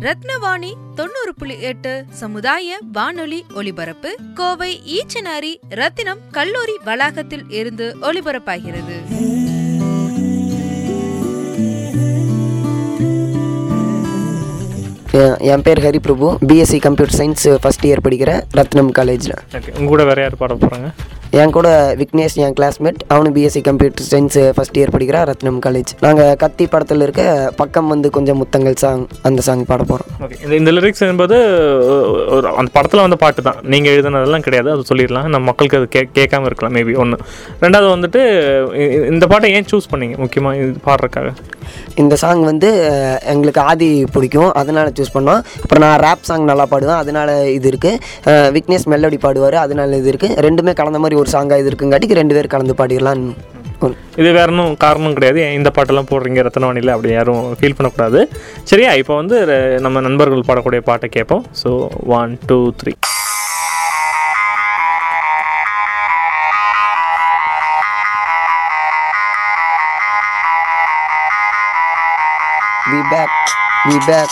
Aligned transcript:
ரத்னவாணி 0.00 0.70
தொண்ணூறு 0.94 1.32
புள்ளி 1.34 1.56
எட்டு 1.60 1.92
சமுதாய 2.20 2.78
வானொலி 2.92 3.40
ஒலிபரப்பு 3.54 4.10
கோவை 4.34 4.70
ஈச்சனாரி 4.96 5.52
ரத்தினம் 5.74 6.22
கல்லூரி 6.30 6.76
வளாகத்தில் 6.84 7.46
இருந்து 7.50 7.88
ஒலிபரப்பாகிறது. 8.02 8.98
என் 15.52 15.62
பேர் 15.62 15.80
Hariprabhu 15.84 16.28
BSc 16.48 16.78
computer 16.78 17.16
science 17.18 17.46
first 17.62 17.86
year 17.88 18.02
படிக்கிறேன் 18.04 18.42
ரத்னம் 18.58 18.90
காலேஜில் 18.98 19.34
ஓகே 19.56 19.70
உங்க 19.78 19.88
கூட 19.88 20.02
வேற 20.04 20.20
யார் 20.22 20.36
பாட 20.36 20.54
போகிறாங்க 20.54 20.88
என் 21.38 21.52
கூட 21.56 21.68
விக்னேஷ் 21.98 22.36
என் 22.44 22.54
கிளாஸ்மேட் 22.58 23.00
அவனு 23.14 23.30
BSc 23.34 23.60
computer 23.66 24.06
science 24.12 24.38
first 24.56 24.78
year 24.78 24.92
படிக்கிறான் 24.94 25.26
ரத்னம் 25.30 25.60
காலேஜ் 25.66 25.90
நாங்கள் 26.04 26.32
கத்தி 26.42 26.64
படத்தில் 26.72 27.04
இருக்க 27.06 27.24
பக்கம் 27.60 27.90
வந்து 27.92 28.08
கொஞ்சம் 28.16 28.38
முத்தங்கள் 28.42 28.76
சாங் 28.82 29.04
அந்த 29.28 29.42
சாங் 29.48 29.62
பாட 29.70 29.84
போகிறோம் 29.90 30.08
ஓகே 30.26 30.38
இந்த 30.44 30.54
இந்த 30.60 30.72
லிரிக்ஸ் 30.76 31.04
என்பது 31.10 31.36
ஒரு 32.36 32.48
அந்த 32.60 32.70
படத்தில் 32.76 33.04
வந்த 33.04 33.18
பாட்டு 33.22 33.46
தான். 33.48 33.60
நீங்கள் 33.74 33.94
எழுதுனதெல்லாம் 33.96 34.46
கிடையாது 34.46 34.70
அது 34.74 34.88
சொல்லிடலாம். 34.90 35.28
நம்ம 35.34 35.44
மக்களுக்கு 35.50 35.78
அது 35.80 35.88
கே 35.94 36.02
கேட்காம 36.18 36.50
இருக்கலாம் 36.50 36.76
மேபி 36.78 36.94
ஒன்று 37.04 37.18
ரெண்டாவது 37.64 37.88
வந்துட்டு 37.94 38.22
இந்த 39.12 39.26
பாட்டை 39.32 39.52
ஏன் 39.58 39.70
சூஸ் 39.72 39.90
பண்ணீங்க 39.94 40.16
முக்கியமாக 40.24 40.62
இது 40.64 40.84
பாடுறதுக்காக? 40.88 41.30
இந்த 42.02 42.14
சாங் 42.22 42.42
வந்து 42.50 42.70
எங்களுக்கு 43.34 43.62
ஆதி 43.70 43.90
பிடிக்கும். 44.16 44.50
அதனால் 44.62 44.92
சூஸ் 44.98 45.14
பண்ணோம். 45.16 45.42
அப்புறம் 45.62 45.84
நான் 45.86 46.00
ரேப் 46.06 46.26
சாங் 46.30 46.50
நல்லா 46.50 46.66
பாடுவேன். 46.72 47.00
அதனால் 47.04 47.32
இது 47.58 47.68
இருக்குது 47.72 48.50
விக்னேஷ் 48.56 48.90
மெல்லடி 48.94 49.20
பாடுவார். 49.26 49.58
அதனால் 49.64 49.98
இது 50.02 50.10
இருக்குது 50.14 50.36
ரெண்டுமே 50.48 50.74
கலந்த 50.82 51.00
மாதிரி 51.04 51.18
ஒரு 51.22 51.30
சாங்காக 51.36 51.62
இது 51.62 51.72
இருக்குங்காட்டிக்கு 51.72 52.20
ரெண்டு 52.22 52.36
பேர் 52.38 52.54
கலந்து 52.56 52.76
பாடிடலாம் 52.82 53.24
இது 54.20 54.30
வேற 54.36 54.48
ஒன்றும் 54.52 54.74
காரணம் 54.82 55.14
கிடையாது. 55.16 55.38
ஏன் 55.44 55.54
இந்த 55.58 55.70
பாட்டெல்லாம் 55.76 56.08
போடுறீங்க 56.10 56.40
ரத்தனவாணியில். 56.46 56.92
அப்படி 56.94 57.10
யாரும் 57.12 57.44
ஃபீல் 57.58 57.76
பண்ணக்கூடாது. 57.78 58.20
சரியா? 58.70 58.90
இப்போ 59.02 59.14
வந்து 59.20 59.36
நம்ம 59.86 60.00
நண்பர்கள் 60.06 60.48
பாடக்கூடிய 60.48 60.82
பாட்டை 60.90 61.08
கேட்போம். 61.16 61.46
So 61.62 61.70
one 62.18 62.34
two 62.50 62.58
three 62.82 62.94
we 72.90 73.02
back 73.02 73.28
we 73.86 73.98
back 74.00 74.28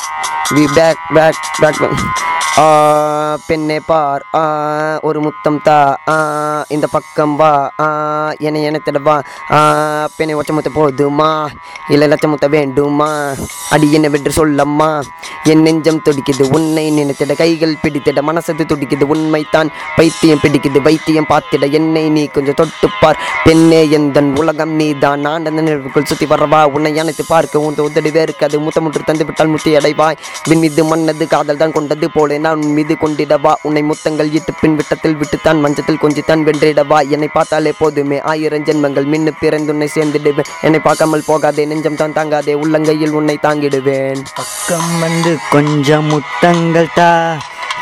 we 0.52 0.66
back, 0.74 0.96
back 1.14 1.34
back 1.60 1.78
back 1.78 2.27
ஆ, 2.58 3.36
பெண்ணே 3.46 3.80
பார். 3.80 4.26
ஆ, 4.34 4.98
ஒரு 5.02 5.20
முத்தம் 5.20 5.60
தா. 5.62 5.98
ஆ, 6.08 6.64
இந்த 6.68 6.86
பக்கம் 6.86 7.36
வா. 7.36 7.72
ஆ, 7.80 8.32
என்னை 8.38 8.70
எனத்திட 8.70 9.02
வா. 9.02 9.22
ஆ, 9.50 10.08
பெண்ணை 10.16 10.36
ஒச்ச 10.36 10.52
முத்த 10.52 10.66
போதுமா? 10.74 11.46
இல்லை 11.88 12.08
லட்ச 12.08 12.26
முத்த 12.26 12.48
வேண்டுமா? 12.48 13.32
அடி 13.70 13.92
என்ன 13.92 14.08
வென்று 14.08 14.32
சொல்லம்மா. 14.32 15.02
என் 15.44 15.62
நெஞ்சம் 15.62 16.02
துடிக்குது 16.04 16.42
உன்னை 16.52 16.90
நினைத்திட. 16.90 17.36
கைகள் 17.36 17.76
பிடித்திட 17.82 18.20
மனசது 18.20 18.64
துடிக்குது 18.64 19.02
உண்மைத்தான் 19.14 19.68
பைத்தியம் 19.96 20.38
பிடிக்குது 20.42 20.82
வைத்தியம் 20.82 21.26
பார்த்திட. 21.28 21.70
என்னை 21.70 22.10
நீ 22.10 22.26
கொஞ்சம் 22.26 22.54
தொட்டுப்பார் 22.54 23.18
பெண்ணே 23.44 23.88
எந்தன் 23.88 24.36
உலகம் 24.36 24.74
நீ 24.74 24.92
தான் 24.92 25.20
நான் 25.20 25.44
அந்த 25.44 25.50
நினைவுக்குள் 25.50 26.04
சுற்றி 26.04 26.26
வரவா? 26.26 26.64
உன்னை 26.64 26.98
அனைத்து 26.98 27.24
பார்க்க 27.28 27.58
உன் 27.58 27.74
உதடி 27.74 28.10
வேறுக்காது 28.10 28.60
முத்தமுற்று 28.60 29.04
தந்து 29.04 29.24
விட்டால் 29.24 29.46
முத்தி 29.46 29.76
அடைவாய் 29.76 30.16
விண்மீது 30.48 30.84
மன்னது 30.84 31.26
காதல் 31.26 31.56
தான் 31.56 31.72
கொண்டது 31.72 32.10
போலே. 32.10 32.46
நான் 32.48 32.62
உன் 32.62 32.72
மீது 32.72 32.96
கொண்டிடவா? 33.00 33.54
உன்னை 33.62 33.82
முத்தங்கள் 33.82 34.32
இட்டு 34.32 34.52
பின் 34.60 34.74
விட்டத்தில் 34.74 35.16
விட்டுத்தான் 35.16 35.60
மஞ்சத்தில் 35.60 35.98
கொஞ்சித்தான் 36.02 36.42
வென்றிடவா? 36.48 37.08
என்னை 37.08 37.28
பார்த்தாலே 37.28 37.72
போதுமே. 37.78 38.20
ஆயிரம் 38.20 38.64
ஜென்மங்கள் 38.64 39.08
மின்னு 39.12 39.32
பிறந்து 39.40 39.72
உன்னை 39.72 39.90
சேர்ந்திடுவேன். 39.94 40.44
என்னை 40.60 40.78
பார்க்காமல் 40.78 41.22
போகாதே 41.26 41.64
நெஞ்சம் 41.64 41.96
தான் 41.96 42.12
தாங்காதே 42.12 42.54
உள்ளங்கையில் 42.54 43.10
உன்னை 43.10 43.38
தாங்கிடுவேன். 43.42 44.24
பக்கம் 44.34 44.98
வந்து 45.00 45.38
கொஞ்சம் 45.50 46.06
முத்தங்கள் 46.06 46.92
தா. 46.94 47.36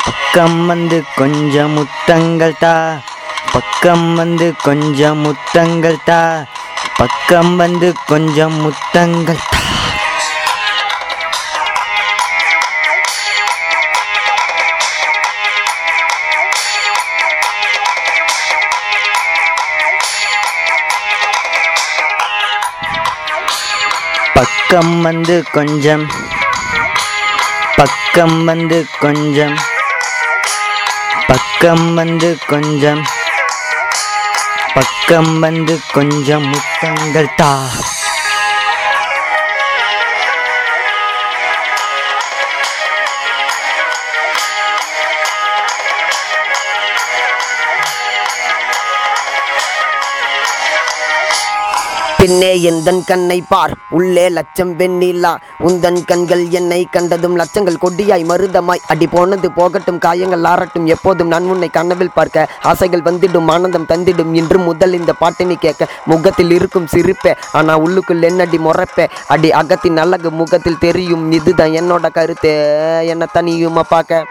பக்கம் 0.05 0.65
வந்து 0.65 1.03
கொஞ்சம் 1.15 1.71
முத்தங்கள் 1.71 2.57
தா. 2.59 2.99
பக்கம் 3.51 4.15
வந்து 4.15 4.53
கொஞ்சம் 4.63 5.19
முத்தங்கள் 5.19 6.03
தா. 6.05 6.45
பக்கம் 6.97 7.55
வந்து 7.55 7.93
கொஞ்சம் 8.07 8.61
முத்தங்கள் 8.61 9.43
தா. 9.51 9.66
பக்கம் 24.69 25.01
வந்து 25.01 25.35
கொஞ்சம் 25.51 26.03
பக்கம் 27.75 28.43
வந்து 28.45 28.79
கொஞ்சம் 28.99 29.55
பக்கம் 31.27 31.85
வந்து 31.93 32.29
கொஞ்சம் 32.47 33.01
பக்கம் 34.73 35.31
வந்து 35.39 35.75
கொஞ்சம் 35.93 36.47
முத்தங்கள் 36.49 37.31
தா. 37.35 37.51
பின்னே 52.27 52.49
எந்தன் 52.69 52.99
கண்ணை 53.09 53.37
பார். 53.49 53.73
உள்ளே 53.97 54.23
லட்சம் 54.37 54.71
வெண்ணிலா. 54.79 55.31
உந்தன் 55.67 55.99
கண்கள் 56.09 56.41
என்னை 56.59 56.79
கண்டதும் 56.95 57.35
லட்சங்கள் 57.41 57.77
கொடியாய் 57.83 58.25
மருதமாய். 58.31 58.81
அடி 58.91 59.07
போனது 59.13 59.49
போகட்டும் 59.59 59.99
காயங்கள் 60.05 60.47
ஆறட்டும். 60.51 60.87
எப்போதும் 60.95 61.31
நான் 61.33 61.47
உன்னை 61.53 61.69
கனவில் 61.77 62.13
பார்க்க 62.17 62.47
ஆசைகள் 62.71 63.05
வந்திடும் 63.07 63.51
ஆனந்தம் 63.53 63.87
தந்திடும் 63.91 64.33
இன்று 64.39 64.59
முதல் 64.59 64.97
இந்த 64.99 65.13
பாட்டினி 65.21 65.55
கேட்க 65.65 65.87
முகத்தில் 66.11 66.51
இருக்கும் 66.57 66.89
சிரிப்பே. 66.93 67.33
ஆனா 67.59 67.75
உள்ளுக்குள் 67.85 68.27
என்னடி 68.31 68.59
முறைப்பே 68.67 69.05
அடி 69.35 69.51
அகத்தின் 69.61 70.01
அழகு 70.03 70.31
முகத்தில் 70.31 70.81
தெரியும். 70.85 71.25
இதுதான் 71.31 71.77
என்னோட 71.81 72.11
கருத்து 72.19 72.53
என்ன 73.13 73.27
தனியுமா 73.37 73.85
பார்க்க? 73.95 74.25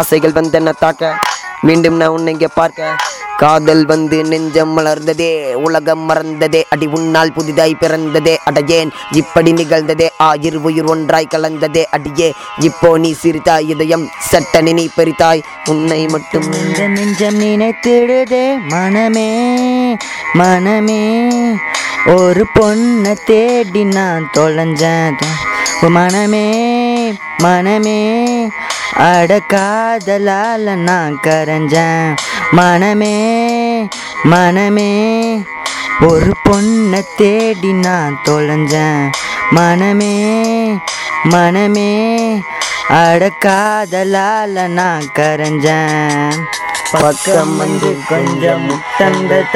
ஆசைகள் 0.00 0.38
வந்து 0.40 0.58
என்ன 0.62 0.72
தாக்க. 0.72 1.14
மீண்டும் 1.62 2.00
நான் 2.02 2.16
உன்னை 2.16 2.32
இங்கே 2.32 2.50
பார்க்க. 2.54 2.96
காதல் 3.38 3.84
வந்து 3.86 4.24
நெஞ்சம் 4.24 4.76
மலர்ந்ததே 4.76 5.54
உலகம் 5.54 6.10
மறந்ததே 6.10 6.62
அடி 6.68 6.86
உன்னால் 6.86 7.32
புதிதாய் 7.32 7.76
பிறந்ததே 7.80 8.36
அடையேன் 8.50 8.90
இப்படி 9.12 9.52
நிகழ்ந்ததே 9.52 10.08
ஆயிர் 10.18 10.56
உயிர் 10.56 10.84
ஒன்றாய் 10.84 11.26
கலந்ததே 11.34 11.84
அடியே 11.90 12.32
இப்போ 12.58 12.98
நீ 12.98 13.14
சிரித்தாய் 13.22 13.68
இதயம் 13.68 14.08
சட்டனி 14.32 14.72
நீ 14.72 14.88
பெரித்தாய் 14.96 15.42
உன்னை 15.64 16.06
மட்டும். 16.06 16.52
இந்த 16.52 16.88
நெஞ்சம் 16.88 17.40
நினைத்திடுதே 17.40 18.58
மனமே 18.68 19.28
மனமே. 20.34 21.02
ஒரு 22.06 22.46
பொண்ணை 22.54 23.16
தேடி 23.24 23.84
நான் 23.84 24.30
தொலைஞ்சேன். 24.34 25.16
மனமே 25.82 26.46
மனமே. 27.38 28.25
அட 29.08 29.40
காதலால 29.52 30.74
நான் 30.88 31.14
கரைஞ்சேன். 31.26 32.10
மனமே 32.50 33.14
மனமே 34.32 34.90
ஒரு 36.08 36.32
பொண்ணை 36.44 37.02
தேடி 37.16 37.72
நான் 37.86 38.16
தொலைஞ்சேன். 38.28 39.06
மனமே 39.50 40.14
மனமே 41.32 41.90
அட 43.00 43.30
காதலால 43.44 44.66
நான் 44.78 45.06
கரைஞ்சேன். 45.18 46.36
பக்கம் 46.90 47.56
வந்து 47.56 47.90
கொஞ்சம் 48.08 48.64
முத்தங்கள் 48.68 49.48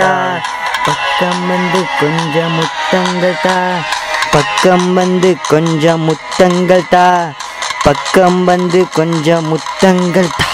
பக்கம் 0.84 1.42
வந்து 1.48 1.80
கொஞ்சம் 2.00 2.54
முத்தங்கள் 2.58 3.38
தா 3.42 3.56
பக்கம் 4.32 4.88
வந்து 4.94 5.30
கொஞ்சம் 5.48 6.02
முத்தங்கள் 6.08 6.88
தா 6.90 7.06
பக்கம் 7.84 8.44
வந்து 8.44 8.80
கொஞ்சம் 8.94 9.46
முத்தங்கள் 9.48 10.30
தா. 10.38 10.48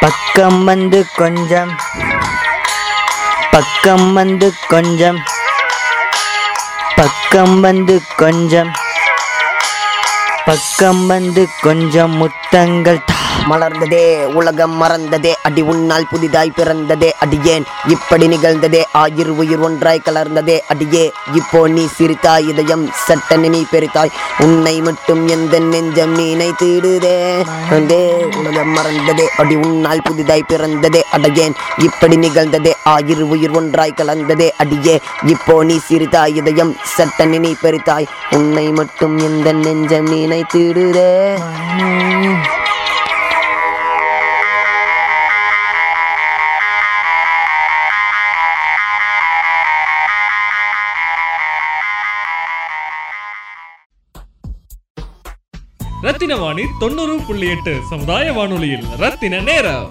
பக்கம் 0.00 0.64
வந்து 0.64 0.98
கொஞ்சம் 1.16 1.70
பக்கம் 3.50 4.12
வந்து 4.12 4.48
கொஞ்சம் 4.68 5.18
பக்கம் 6.96 7.60
வந்து 7.60 7.96
கொஞ்சம் 8.16 8.72
பக்கம் 10.44 11.06
வந்து 11.06 11.42
கொஞ்சம் 11.60 12.14
முத் 12.16 12.43
தா 12.54 13.13
மலர்ந்ததே 13.50 14.02
உலகம் 14.34 14.74
மறந்ததே 14.80 15.32
அடி 15.42 15.62
உன்னால் 15.62 16.06
புதிதாய் 16.10 16.54
பிறந்ததே 16.56 17.10
அடியேன் 17.24 17.64
இப்படி 17.88 18.26
நிகழ்ந்ததே 18.28 18.80
ஆயிர் 18.94 19.32
உயிர் 19.34 19.62
ஒன்றாய் 19.62 20.04
கலர்ந்ததே 20.04 20.56
அடியே 20.68 21.02
இப்போ 21.34 21.60
நீ 21.68 21.84
சிரித்தாய் 21.96 22.48
இதயம் 22.48 22.84
சட்டன 23.04 23.48
நீ 23.48 23.60
பெருத்தாய் 23.72 24.14
உன்னை 24.40 24.74
மட்டும் 24.80 25.22
எந்த 25.28 25.60
நெஞ்சம் 25.66 26.14
நீனை 26.16 26.48
தீடுதே 26.52 27.14
வந்தே 27.70 28.00
உலகம் 28.38 28.72
மறந்ததே 28.72 29.26
அடி 29.36 29.58
உன்னால் 29.64 30.04
புதிதாய் 30.08 30.48
பிறந்ததே 30.48 31.02
அடையேன் 31.12 31.56
இப்படி 31.82 32.16
நிகழ்ந்ததே 32.16 32.74
ஆயிர் 32.86 33.24
உயிர் 33.28 33.56
ஒன்றாய் 33.56 33.96
கலந்ததே 33.96 34.48
அடியே 34.58 34.96
இப்போ 35.26 35.56
நீ 35.64 35.78
சிரித்தாய் 35.88 36.36
இதயம் 36.36 36.74
சட்டன 36.96 37.38
நீ 37.38 37.52
பெருத்தாய் 37.62 38.10
உன்னை 38.32 38.66
மட்டும் 38.72 39.16
எந்த 39.20 39.52
நெஞ்சம் 39.60 40.10
நீனை 40.10 40.42
தீடுதே. 40.52 41.08
வாணி 56.54 56.66
தொண்ணூறு 56.78 57.18
புள்ளி 57.26 57.48
எட்டு 57.48 57.78
சமுதாய 57.90 58.32
வானொலியில் 58.32 58.84
ரத்தின 58.98 59.40
நேரம். 59.40 59.88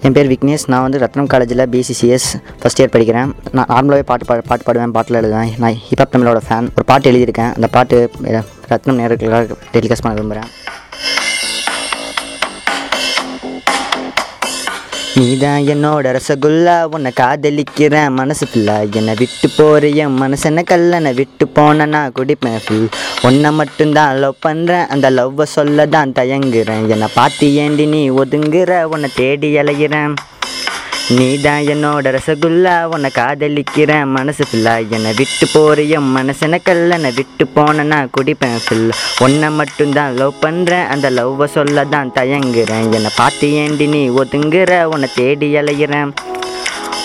என் 0.00 0.12
பேர் 0.12 0.30
விக்னேஷ். 0.30 0.64
நான் 0.66 0.82
வந்து 0.82 0.98
ரத்னம் 0.98 1.26
காலேஜில் 1.26 1.68
பிசிசிஎஸ் 1.68 2.28
ஃபஸ்ட் 2.60 2.80
இயர் 2.80 2.92
படிக்கிறேன். 2.92 3.32
நான் 3.52 3.66
நார்மலாகவே 3.68 4.00
பாட்டு 4.00 4.24
பா 4.24 4.40
பாட்டு 4.46 4.72
பாடுவேன் 4.72 4.88
பாட்டில் 4.88 5.16
எழுதுவேன். 5.16 5.58
நான் 5.58 5.72
ஹிப்ஹாப் 5.72 6.12
தமிழோட 6.12 6.40
ஃபேன் 6.48 6.68
ஒரு 6.76 6.84
பாட்டு 6.86 7.12
எழுதியிருக்கேன். 7.12 7.54
அந்த 7.54 7.66
பாட்டு 7.66 8.10
ரத்னம் 8.22 8.98
நேர்களுக்காக 9.00 9.56
டெலிகாஸ்ட் 9.72 10.04
பண்ண 10.04 10.20
விரும்புகிறேன். 10.20 10.50
நீதான் 15.18 15.66
என்னோட 15.72 16.12
ரசகுல்லா 16.16 16.74
உன்னை 16.94 17.10
காதலிக்கிறேன். 17.20 18.14
மனசு 18.18 18.44
ஃபுல்லா 18.46 18.76
என்னை 18.98 19.12
விட்டு 19.20 19.48
போற 19.56 19.88
என் 20.02 20.16
மனசென்ன 20.22 20.64
கல்லனை 20.70 21.10
விட்டு 21.18 21.44
போன 21.58 21.86
நான் 21.92 22.14
குடிப்பேன் 22.18 22.58
ஃபுல் 22.64 22.88
உன்னை 23.28 23.50
மட்டும்தான் 23.60 24.18
லவ் 24.22 24.42
பண்ணுறேன் 24.46 24.86
அந்த 24.94 25.10
லவ்வை 25.18 25.46
சொல்ல 25.56 25.86
தான் 25.86 26.14
தயங்குறேன். 26.20 26.84
என்னை 26.94 27.08
பார்த்து 27.18 27.54
ஏண்டி 27.64 27.86
நீ 27.94 28.02
ஒதுங்குற? 28.22 28.82
உன்னை 28.94 29.10
தேடி 29.14 29.50
அலைகிறேன் 29.62 30.14
நீதான் 31.10 31.62
என்னோட 31.62 32.10
ரசகுல்லா 32.16 32.84
உன்னை 32.84 33.10
காதலிக்கிறேன். 33.14 34.04
மனசு 34.04 34.44
ஃபுல்லா 34.52 34.88
என்னை 34.90 35.12
விட்டு 35.16 35.46
போற 35.52 35.82
மனசன 36.00 36.58
கல்லனை 36.64 37.12
விட்டு 37.14 37.46
போன 37.46 37.82
நான் 37.82 38.10
குடிப்பேன் 38.10 38.58
ஃபுல்லா 38.64 38.94
உன்னை 39.18 39.50
மட்டும்தான் 39.50 40.14
லவ் 40.14 40.34
பண்ணுறேன் 40.40 40.86
அந்த 40.86 41.10
லவ்வை 41.10 41.44
சொல்ல 41.44 41.84
தான் 41.84 42.12
தயங்குறேன். 42.14 42.92
என்னை 42.92 43.10
பார்த்து 43.16 43.54
ஏண்டி 43.54 43.86
நீ 43.86 44.08
ஒதுங்குற? 44.08 44.84
உன்னை 44.84 45.08
தேடி 45.14 45.56
அலைகிறேன் 45.56 46.12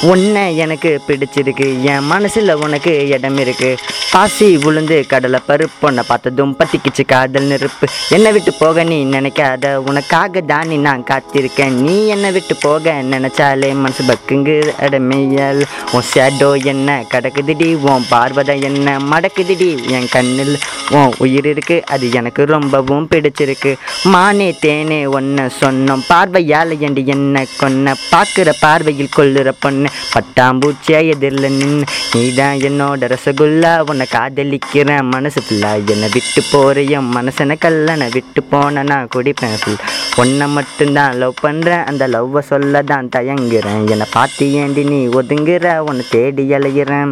உன்னை 0.02 0.58
எனக்கு 0.58 1.02
பிடிச்சிருக்கு 1.08 1.82
என் 1.82 2.06
மனசில் 2.06 2.52
உனக்கு 2.56 3.08
இடம் 3.08 3.38
இருக்கு. 3.38 3.78
பாசி 4.12 4.58
உளுந்து 4.58 5.08
கடலை 5.08 5.40
பருப்பு 5.48 5.86
உன்னை 5.90 6.04
பார்த்ததும் 6.08 6.56
பத்திக்கிச்சு 6.60 7.04
காதல் 7.06 7.44
நெருப்பு. 7.44 7.88
என்னை 8.10 8.32
விட்டு 8.32 8.54
போக 8.54 8.84
நீ 8.84 9.06
நினைக்காத 9.06 9.74
உனக்காக 9.76 10.42
தானி 10.42 10.78
நான் 10.78 11.04
காத்திருக்கேன். 11.04 11.76
நீ 11.88 12.08
என்னை 12.08 12.32
விட்டு 12.32 12.56
போக 12.56 12.94
நினைச்சாலே 12.94 13.74
மனசு 13.74 14.04
பக்குங்கு 14.04 14.74
அடமையல். 14.80 15.62
உன் 15.92 16.08
ஷேடோ 16.14 16.64
என்ன 16.64 17.04
கடக்குதுடி 17.12 17.70
உன் 17.76 18.06
பார்வதை 18.10 18.62
என்ன 18.62 18.98
மடக்குதுடி 18.98 19.88
என் 19.88 20.10
கண்ணில் 20.12 20.58
உன் 20.90 21.14
உயிர் 21.18 21.46
இருக்கு. 21.46 21.84
அது 21.86 22.12
எனக்கு 22.12 22.46
ரொம்பவும் 22.46 23.08
பிடிச்சிருக்கு. 23.12 23.74
மானே 24.04 24.50
தேனே 24.62 25.02
ஒன்ன 25.20 25.50
சொன்னோம். 25.60 26.06
பார்வையால் 26.08 26.80
என்று 26.80 27.06
என்ன 27.06 27.46
கொன்ன? 27.58 27.96
பார்க்குற 28.12 28.50
பார்வையில் 28.60 29.16
கொள்ளுற 29.18 29.52
பொண்ணு. 29.60 29.88
பட்டாம்பூச்சியா 30.14 31.00
எதிரில் 31.14 31.50
நின்று 31.60 31.86
நீதான் 32.14 32.58
என்னோட 32.68 33.08
ரசகுல்லா 33.14 33.74
உன்னை 33.92 34.06
காதலிக்கிறேன். 34.16 35.06
மனசு 35.14 35.42
ஃபுல்லா 35.46 35.72
என்னை 35.94 36.10
விட்டு 36.16 36.44
போற 36.52 36.82
என் 36.98 37.10
மனசனை 37.18 37.58
கல்லனை 37.66 38.08
விட்டு 38.16 38.44
போன 38.52 38.84
நான் 38.92 39.12
குடிப்பேன் 39.16 39.58
ஃபுல் 39.62 39.82
உன்னை 40.22 40.48
மட்டும்தான் 40.58 41.18
லவ் 41.22 41.44
பண்ணுறேன் 41.46 41.84
அந்த 41.90 42.04
லவ்வை 42.16 42.42
சொல்ல 42.52 42.82
தான் 42.92 43.12
தயங்குறேன். 43.16 43.84
என்னை 43.94 44.08
பார்த்து 44.18 44.46
ஏண்டி 44.62 44.84
நீ 44.94 45.02
ஒதுங்குற? 45.20 45.76
உன்னை 45.90 46.06
தேடி 46.16 46.46
அலைகிறேன் 46.58 47.12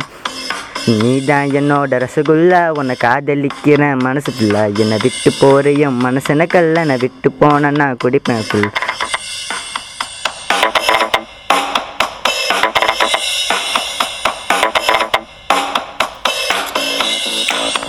நீதான் 1.01 1.47
என்னோட 1.59 1.97
ரசகுல்லா 2.03 2.59
உன்னை 2.79 2.95
காதலிக்கிறேன். 3.06 3.97
மனசு 4.07 4.31
ஃபுல்லா 4.35 4.62
என்னை 4.83 4.97
விட்டு 5.06 5.31
போற 5.39 5.71
என் 5.85 5.97
மனசனை 6.06 6.47
கல்லனை 6.56 6.97
விட்டு 7.03 7.31
போன 7.41 7.71
நான் 7.79 8.01
குடிப்பேன் 8.03 8.45
ஃபுல் 8.50 8.69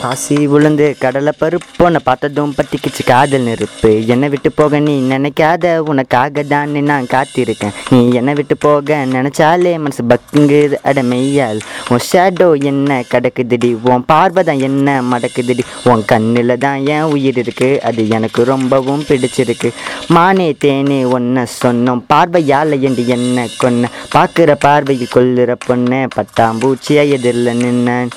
ஆசி 0.07 0.35
விழுந்து 0.51 0.97
கடலை 1.01 1.33
பருப்பு 1.39 1.85
உன்னை 1.85 2.01
பார்த்ததும் 2.05 2.53
பத்திக்கிச்சு 2.57 3.03
காதல் 3.05 3.45
நெருப்பு. 3.47 3.91
என்னை 4.07 4.29
விட்டு 4.29 4.53
போக 4.53 4.79
நீ 4.79 4.95
நினைக்காத 5.13 5.73
உனக்காக 5.91 6.43
தான் 6.43 6.77
நான் 6.91 7.09
காத்திருக்கேன். 7.15 7.75
நீ 7.91 8.13
என்னை 8.19 8.35
விட்டு 8.35 8.57
போக 8.57 8.99
நினைச்சாலே 9.15 9.73
மனசு 9.85 10.05
பக்குங்குது 10.13 10.79
அட 10.83 11.03
மெய்யால். 11.03 11.61
உன் 11.89 12.05
ஷேடோ 12.11 12.49
என்ன 12.71 13.01
கிடக்குதுடி? 13.13 13.71
உன் 13.83 14.05
பார்வை 14.13 14.45
தான் 14.51 14.59
என்ன 14.59 15.03
மடக்குதுடி? 15.13 15.65
உன் 15.85 16.05
கண்ணில் 16.05 16.59
தான் 16.59 16.87
ஏன் 16.87 17.03
உயிர் 17.03 17.41
இருக்கு. 17.45 17.81
அது 17.83 18.09
எனக்கு 18.09 18.45
ரொம்பவும் 18.45 19.05
பிடிச்சிருக்கு. 19.09 19.71
மானே 20.09 20.49
தேனே 20.67 21.01
ஒன்ன 21.19 21.47
சொன்னோம். 21.63 22.05
பார்வையால் 22.07 22.81
என்று 22.81 23.07
என்ன 23.07 23.49
கொன்ன? 23.57 23.91
பார்க்குற 24.15 24.55
பார்வையில் 24.69 25.15
கொள்ளுற 25.17 25.55
பொண்ணு 25.67 26.07
பட்டாம்பூச்சியாக 26.17 27.15
எதிரில் 27.19 27.61
நின்னேன். 27.65 28.11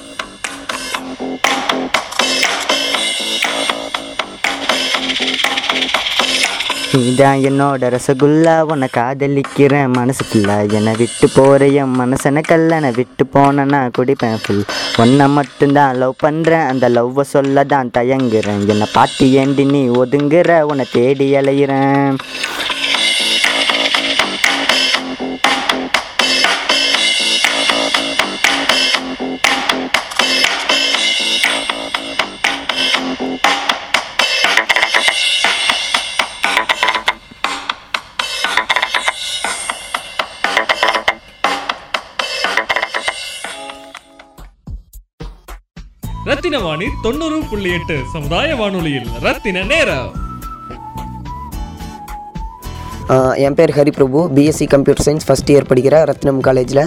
நீதான் 6.94 7.42
என்னோட 7.50 7.90
ரசகுல்லா 7.94 8.54
உன்னை 8.72 8.88
காதலிக்கிறேன். 8.96 9.92
மனசு 9.98 10.24
என்னை 10.78 10.94
விட்டு 11.00 11.28
போகிற 11.36 11.68
என் 11.82 11.94
மனசனை 12.00 12.42
கல்லனை 12.50 12.90
விட்டு 12.98 13.24
போனேன்னா 13.34 13.80
குடிப்பேன் 13.98 14.42
ஃபுல் 14.44 14.64
ஒன்னை 15.04 15.28
மட்டும்தான் 15.38 15.98
லவ் 16.02 16.16
பண்ணுறேன் 16.26 16.66
அந்த 16.72 16.90
லவ்வை 16.98 17.26
சொல்ல 17.36 17.64
தான் 17.74 17.92
தயங்குறேன். 17.98 18.62
என்னை 18.74 18.88
பார்த்து 18.98 19.32
ஏண்டி 19.42 19.66
நீ 19.74 19.84
ஒதுங்குற 20.02 20.60
உன்னை 20.72 20.86
தேடி 20.98 21.28
அலையிறேன். 21.42 22.12
ரத்தின 46.52 46.70
வாணி 46.70 46.88
தொண்ணூறு 47.04 47.38
புள்ளி 47.50 47.70
எட்டு 47.76 47.96
சமுதாய 48.14 48.56
வானொலியில் 48.62 49.06
ரத்தின 49.26 49.62
நேரம். 49.70 50.10
என் 53.46 53.56
பேர் 53.58 53.74
Hariprabhu. 53.78 54.22
BSc 54.36 54.66
computer 54.74 55.06
science 55.06 55.26
first 55.28 55.52
year 55.54 55.68
படிக்கிற 55.70 55.96
ரத்னம் 56.10 56.42
காலேஜில் 56.48 56.82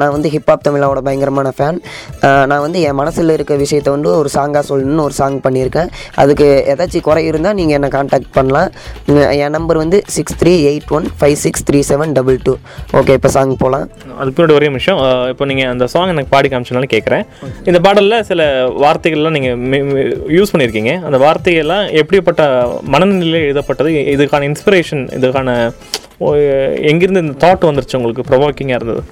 நான் 0.00 0.14
வந்து 0.16 0.30
ஹிப்ஹாப் 0.34 0.64
தமிழாவோட 0.66 1.00
பயங்கரமான 1.06 1.52
ஃபேன் 1.58 1.78
நான் 2.50 2.62
வந்து 2.64 2.78
என் 2.88 2.98
மனசில் 3.00 3.34
இருக்க 3.34 3.54
விஷயத்தை 3.62 3.90
வந்து 3.94 4.10
ஒரு 4.20 4.30
சாங்காக 4.34 4.62
சொல்லணும்னு 4.70 5.04
ஒரு 5.08 5.14
சாங் 5.18 5.36
பண்ணியிருக்கேன். 5.46 5.90
அதுக்கு 6.22 6.46
ஏதாச்சும் 6.72 7.04
குறை 7.08 7.22
இருந்தால் 7.30 7.56
நீங்கள் 7.58 7.76
என்னை 7.78 7.90
காண்டாக்ட் 7.96 8.32
பண்ணலாம். 8.38 8.68
என் 9.44 9.54
நம்பர் 9.56 9.80
வந்து 9.82 10.00
six 10.16 10.36
three 10.40 10.54
eight 10.70 10.92
one 10.98 11.06
five 11.20 11.36
six 11.44 11.64
three 11.70 11.80
seven 11.90 12.12
double 12.18 12.38
two 12.46 12.54
okay 13.00 13.16
இப்போ 13.18 13.30
சாங் 13.36 13.54
போகலாம் 13.62 13.86
அதுக்கு 14.18 14.36
பின்னாடி 14.36 14.56
ஒரே 14.58 14.68
நிமிஷம். 14.72 15.00
இப்போ 15.32 15.46
நீங்கள் 15.52 15.70
அந்த 15.74 15.88
சாங் 15.94 16.12
எனக்கு 16.14 16.32
பாடி 16.34 16.50
காமிச்சனால 16.54 16.90
கேட்குறேன் 16.96 17.24
இந்த 17.70 17.80
பாடலில் 17.86 18.18
சில 18.30 18.42
வார்த்தைகள்லாம் 18.84 19.36
நீங்கள் 19.38 20.28
யூஸ் 20.38 20.52
பண்ணியிருக்கீங்க. 20.54 20.94
அந்த 21.08 21.20
வார்த்தைகள்லாம் 21.26 21.86
எப்படிப்பட்ட 22.02 22.42
மனநிலையில் 22.94 23.46
எழுதப்பட்டது? 23.46 23.90
இதுக்கான 24.16 24.48
இன்ஸ்பிரேஷன் 24.52 25.04
இதுக்கான 25.18 25.48
ஓ, 26.24 26.30
இந்த 26.90 27.20
தாட் 27.42 27.66
வந்துருச்சு 27.68 27.98
உங்களுக்கு? 27.98 28.24
ப்ரொவோக்கிங்காக 28.30 28.78
இருந்தது. 28.78 29.02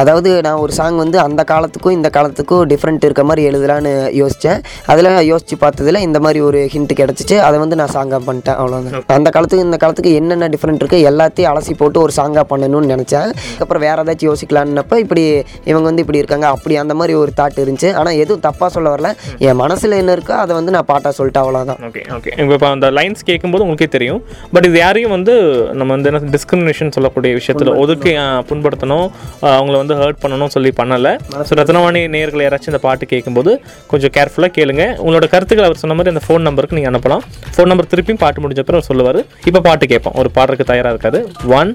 அதாவது 0.00 0.30
நான் 0.46 0.60
ஒரு 0.64 0.72
சாங் 0.78 0.98
வந்து 1.02 1.18
அந்த 1.26 1.42
காலத்துக்கும் 1.50 1.94
இந்த 1.98 2.08
காலத்துக்கும் 2.16 2.62
டிஃப்ரெண்ட் 2.72 3.04
இருக்க 3.08 3.22
மாதிரி 3.28 3.42
எழுதலான்னு 3.50 3.92
யோசித்தேன் 4.20 4.60
அதில் 4.92 5.10
யோசித்து 5.30 5.56
பார்த்ததுல 5.64 6.00
இந்த 6.06 6.18
மாதிரி 6.24 6.40
ஒரு 6.48 6.60
ஹிண்ட் 6.74 6.92
கிடச்சிச்சு. 7.00 7.36
அதை 7.46 7.56
வந்து 7.64 7.78
நான் 7.80 7.92
சாங்காக 7.96 8.20
பண்ணிட்டேன் 8.28 8.58
அவ்வளோதான் 8.60 9.14
அந்த 9.18 9.30
காலத்துக்கு 9.36 9.66
இந்த 9.68 9.78
காலத்துக்கு 9.84 10.12
என்னென்ன 10.20 10.48
டிஃப்ரெண்ட் 10.54 10.82
இருக்குது 10.82 11.06
எல்லாத்தையும் 11.10 11.50
அலசி 11.52 11.74
போட்டு 11.82 11.98
ஒரு 12.04 12.14
சாங்காக 12.18 12.44
பண்ணணும்னு 12.52 12.92
நினச்சேன். 12.94 13.28
அதுக்கப்புறம் 13.46 13.84
வேறு 13.86 14.02
ஏதாச்சும் 14.04 14.30
யோசிக்கலான்னப்ப 14.30 14.98
இப்படி 15.04 15.24
இவங்க 15.70 15.86
வந்து 15.90 16.04
இப்படி 16.04 16.20
இருக்காங்க 16.22 16.48
அப்படி 16.56 16.76
அந்த 16.84 16.96
மாதிரி 17.00 17.16
ஒரு 17.22 17.32
தாட் 17.40 17.60
இருந்துச்சு. 17.64 17.90
ஆனால் 18.00 18.18
எதுவும் 18.22 18.44
தப்பாக 18.48 18.70
சொல்ல 18.76 18.94
வரல. 18.94 19.10
என் 19.48 19.60
மனசில் 19.62 19.98
என்ன 20.02 20.16
இருக்கோ 20.18 20.36
அதை 20.44 20.52
வந்து 20.58 20.74
நான் 20.76 20.88
பாட்டாக 20.92 21.14
சொல்லிட்டேன் 21.18 21.44
அவ்வளோதான் 21.44 21.80
ஓகே 21.88 22.02
ஓகே 22.18 22.32
இப்போ 22.56 22.68
அந்த 22.74 22.90
லைன்ஸ் 22.98 23.26
கேட்கும்போது 23.30 23.64
உங்களுக்கே 23.66 23.90
தெரியும். 23.96 24.20
பட் 24.54 24.68
இது 24.70 24.78
யாரையும் 24.84 25.14
வந்து 25.16 25.34
நம்ம 25.80 25.90
வந்து 25.96 26.10
என்ன 26.12 26.32
டிஸ்கிரிமினேஷன் 26.36 26.94
சொல்லக்கூடிய 26.98 27.32
விஷயத்தில் 27.40 27.72
ஒதுக்கி 27.84 28.14
புண்படுத்தணும். 28.52 29.08
அவங்கள 29.56 29.74
வந்து 29.82 29.85
ஹர்ட் 30.00 30.20
பண்ணணும் 30.22 30.52
சொல்லி 30.54 30.70
பண்ணலை. 30.80 31.12
ஸோ 31.48 31.58
ரத்னவாணி 31.60 32.02
நேயர்கள் 32.14 32.44
யாராச்சும் 32.44 32.72
இந்த 32.72 32.80
பாட்டு 32.86 33.06
கேட்கும்போது 33.12 33.52
கொஞ்சம் 33.92 34.12
கேர்ஃபுல்லாக 34.16 34.52
கேளுங்க. 34.58 34.84
உங்களோட 35.04 35.28
கருத்துக்கள் 35.34 35.68
அவர் 35.68 35.82
சொன்ன 35.82 35.96
மாதிரி 35.98 36.14
அந்த 36.14 36.24
ஃபோன் 36.26 36.46
நம்பருக்கு 36.48 36.78
நீங்கள் 36.78 36.92
அனுப்பலாம். 36.92 37.24
ஃபோன் 37.54 37.70
நம்பர் 37.72 37.90
திருப்பியும் 37.94 38.22
பாட்டு 38.24 38.42
முடிஞ்ச 38.44 38.62
அப்புறம் 38.64 38.80
அவர் 38.80 38.90
சொல்லுவார். 38.92 39.20
இப்போ 39.50 39.62
பாட்டு 39.68 39.90
கேட்போம். 39.94 40.16
ஒரு 40.22 40.30
பாடுறதுக்கு 40.38 40.70
தயாராக 40.72 40.94
இருக்காது 40.96 41.20
ஒன் 41.60 41.72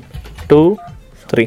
டூ 0.51 0.62
த்ரீ 1.34 1.46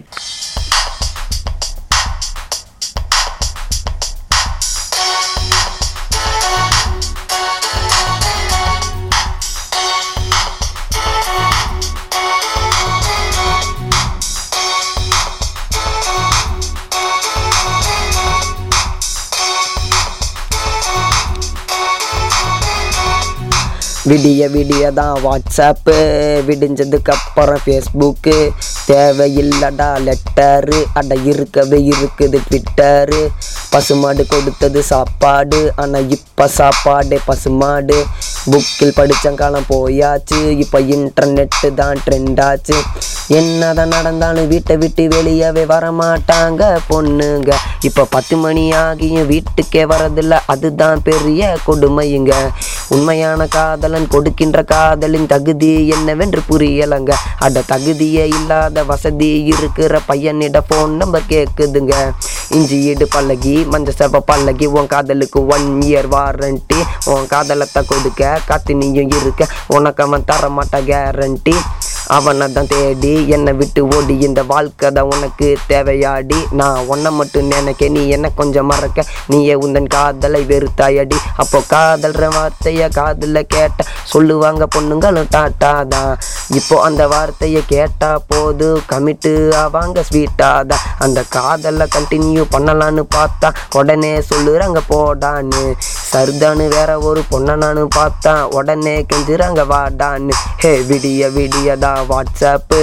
விடிய 24.09 24.49
விடிய 24.55 24.85
தான் 24.99 25.15
வாட்ஸ்அப்பு 25.25 25.95
விடிஞ்சதுக்கப்புறம் 26.49 27.63
ஃபேஸ்புக்கு 27.65 28.37
தேவையில்லடா 28.87 29.89
லெட்டரு 30.07 30.81
அட 31.01 31.15
இருக்கவே 31.31 31.79
இருக்குது 31.93 32.39
ட்விட்டரு 32.49 33.23
பசுமாடு 33.73 34.25
கொடுத்தது 34.27 34.81
சாப்பாடு 34.93 35.61
ஆனால் 35.77 36.11
இப்போ 36.17 36.47
சாப்பாடு 36.59 37.17
பசுமாடு. 37.27 37.99
புக்கில் 38.45 38.97
படித்தன் 38.97 39.37
காலம் 39.37 39.69
போயாச்சு 39.69 40.39
இப்போ 40.59 40.79
இன்டர்நெட்டு 40.95 41.69
தான் 41.75 42.03
ட்ரெண்ட் 42.05 42.41
ஆச்சு 42.43 42.77
என்னதான் 43.35 43.93
நடந்தாலும் 43.95 44.49
வீட்டை 44.49 44.75
விட்டு 44.77 45.05
வெளியவே 45.13 45.63
வரமாட்டாங்க 45.71 46.63
பொண்ணுங்க 46.89 47.53
இப்போ 47.85 48.03
பத்து 48.11 48.37
மணி 48.37 48.65
ஆகியும் 48.81 49.29
வீட்டுக்கே 49.29 49.83
வரதில்ல 49.93 50.41
அதுதான் 50.47 51.01
பெரிய 51.03 51.53
கொடுமைங்க 51.65 52.35
உண்மையான 52.91 53.47
காதலன் 53.49 54.09
கொடுக்கின்ற 54.09 54.59
காதலின் 54.65 55.27
தகுதி 55.27 55.73
என்னவென்று 55.91 56.41
புரியலங்க 56.49 57.13
அட 57.41 57.63
தகுதியே 57.67 58.25
இல்லாத 58.35 58.85
வசதி 58.85 59.31
இருக்கிற 59.53 60.01
பையனிட 60.07 60.61
ஃபோன் 60.67 60.95
நம்பர் 60.97 61.31
கேட்குதுங்க 61.31 61.97
இஞ்சி 62.51 62.79
ஈடு 62.87 63.07
பல்லகி 63.09 63.55
மஞ்ச 63.67 63.91
செவ 63.97 64.21
பல்லகி 64.27 64.67
உன் 64.73 64.91
காதலுக்கு 64.91 65.41
ஒன் 65.49 65.69
இயர் 65.83 66.09
வாரண்டி 66.09 66.81
உன் 67.07 67.27
காதலத்தை 67.27 67.83
கொடுக்க 67.87 68.23
காத்து 68.47 68.75
நீயும் 68.75 69.11
இருக்க. 69.11 69.49
உனக்கு 69.67 70.03
அவன் 70.03 70.25
தர 70.25 70.49
மாட்ட 70.49 70.81
கேரண்டி 70.91 71.57
அவனை 72.17 72.47
தான் 72.53 72.71
தேடி 72.73 73.13
என்னை 73.37 73.53
விட்டு 73.61 73.83
ஓடி. 73.97 74.15
இந்த 74.29 74.43
வாழ்க்கை 74.43 74.91
தான் 74.91 75.11
உனக்கு 75.15 75.49
தேவையாடி. 75.67 76.39
நான் 76.61 76.87
உன்னை 76.87 77.11
மட்டும் 77.11 77.51
நினைக்க 77.55 77.89
நீ 77.89 78.09
என்ன 78.09 78.31
கொஞ்சம் 78.41 78.71
மறக்க. 78.73 79.07
நீயே 79.33 79.55
உந்தன் 79.55 79.91
காதலை 79.97 80.43
வெறுத்தாயடி. 80.53 81.19
அப்போ 81.37 81.61
காதல்ற 81.73 82.29
வார்த்தைய 82.37 82.89
காதில் 82.89 83.41
கேட்ட 83.55 83.87
சொல்லுவாங்க 84.13 84.67
பொண்ணுங்களும் 84.77 85.31
டாட்டா 85.37 85.73
தான். 85.95 86.13
இப்போ 86.59 86.77
அந்த 86.83 87.07
வார்த்தையை 87.15 87.63
கேட்டா 87.67 88.11
போது 88.31 88.69
கமிட்டு 88.93 89.33
ஆவாங்க 89.63 90.05
ஸ்வீட்டா 90.09 90.51
தான். 90.71 90.85
அந்த 90.99 91.25
காதலை 91.37 91.87
கண்டினியூ 91.97 92.45
பண்ணலான்னு 92.55 93.05
பார்த்தா 93.17 93.51
உடனே 93.81 94.13
சொல்லுறாங்க 94.31 94.81
போடான்னு. 94.93 95.65
சர்தான்னு 96.13 96.69
வேற 96.69 96.91
ஒரு 97.01 97.23
பொண்ணை 97.31 97.53
பார்த்தா 97.97 98.33
உடனே 98.59 98.95
கெஞ்சுறாங்க 99.11 99.63
வாடான்னு. 99.73 100.35
ஹே 100.63 100.73
விடிய 100.89 101.31
விடியதா 101.37 101.94
வாட்ஸ்அப்பு 102.03 102.81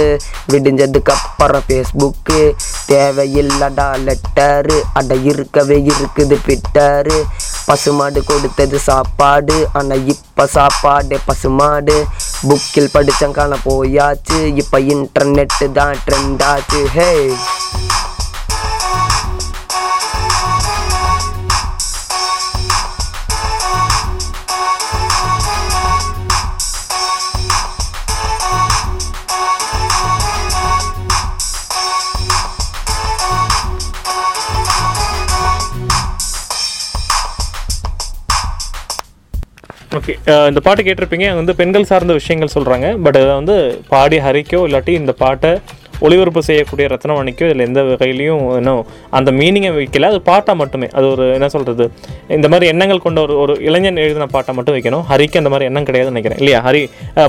விடிஞ்சதுக்கப்புறம் 0.52 1.64
ஃபேஸ்புக்கு 1.66 2.40
தேவையில்லடா 2.86 3.88
லெட்டரு 4.04 4.78
அட 4.92 5.14
இருக்கவே 5.24 5.78
இருக்குது 5.88 6.36
ட்விட்டரு 6.44 7.18
பசுமாடு 7.66 8.24
கொடுத்தது 8.24 8.78
சாப்பாடு 8.80 9.56
ஆனால் 9.72 10.06
இப்போ 10.06 10.46
சாப்பாடு 10.46 11.18
பசுமாடு. 11.26 11.96
புக்கில் 12.48 12.92
படித்தங்கான 12.92 13.56
போயாச்சு 13.64 14.38
இப்போ 14.56 14.78
இன்டர்நெட்டு 14.94 15.72
தான் 15.72 15.96
ட்ரெண்டாச்சு 16.06 16.80
ஹே 16.94 17.10
இந்த 40.48 40.60
பாட்டு 40.60 40.82
கேட்டிருப்பீங்க 40.82 41.28
வந்து 41.34 41.52
பெண்கள் 41.54 41.84
சார்ந்த 41.84 42.12
விஷயங்கள் 42.12 42.54
சொல்கிறாங்க 42.54 42.88
பட் 42.96 43.16
அதை 43.16 43.32
வந்து 43.34 43.56
பாடி 43.88 44.18
ஹரிக்கோ 44.18 44.60
இல்லாட்டி 44.68 44.92
இந்த 44.92 45.12
பாட்டை 45.18 45.50
ஒளிபரப்பு 46.06 46.42
செய்யக்கூடிய 46.48 46.86
ரத்னவாணிக்கோ 46.94 47.46
இதில் 47.48 47.64
எந்த 47.68 47.80
வகையிலையும் 47.90 48.42
இன்னும் 48.60 48.82
அந்த 49.18 49.30
மீனிங்கை 49.40 49.72
வைக்கல. 49.78 50.10
அது 50.12 50.20
பாட்டாக 50.30 50.56
மட்டுமே. 50.62 50.88
அது 50.98 51.06
ஒரு 51.14 51.24
என்ன 51.36 51.48
சொல்கிறது 51.54 51.84
இந்த 52.36 52.46
மாதிரி 52.52 52.66
எண்ணங்கள் 52.72 53.04
கொண்ட 53.06 53.20
ஒரு 53.26 53.34
ஒரு 53.42 53.54
இளைஞன் 53.68 54.02
எழுதின 54.04 54.28
பாட்டை 54.34 54.54
மட்டும் 54.58 54.76
வைக்கணும். 54.76 55.04
ஹரிக்கு 55.10 55.40
அந்த 55.42 55.52
மாதிரி 55.54 55.68
எண்ணம் 55.70 55.86
கிடையாதுன்னு 55.88 56.14
நினைக்கிறேன். 56.14 56.40
இல்லையா? 56.42 56.60
ஹரி 56.68 56.82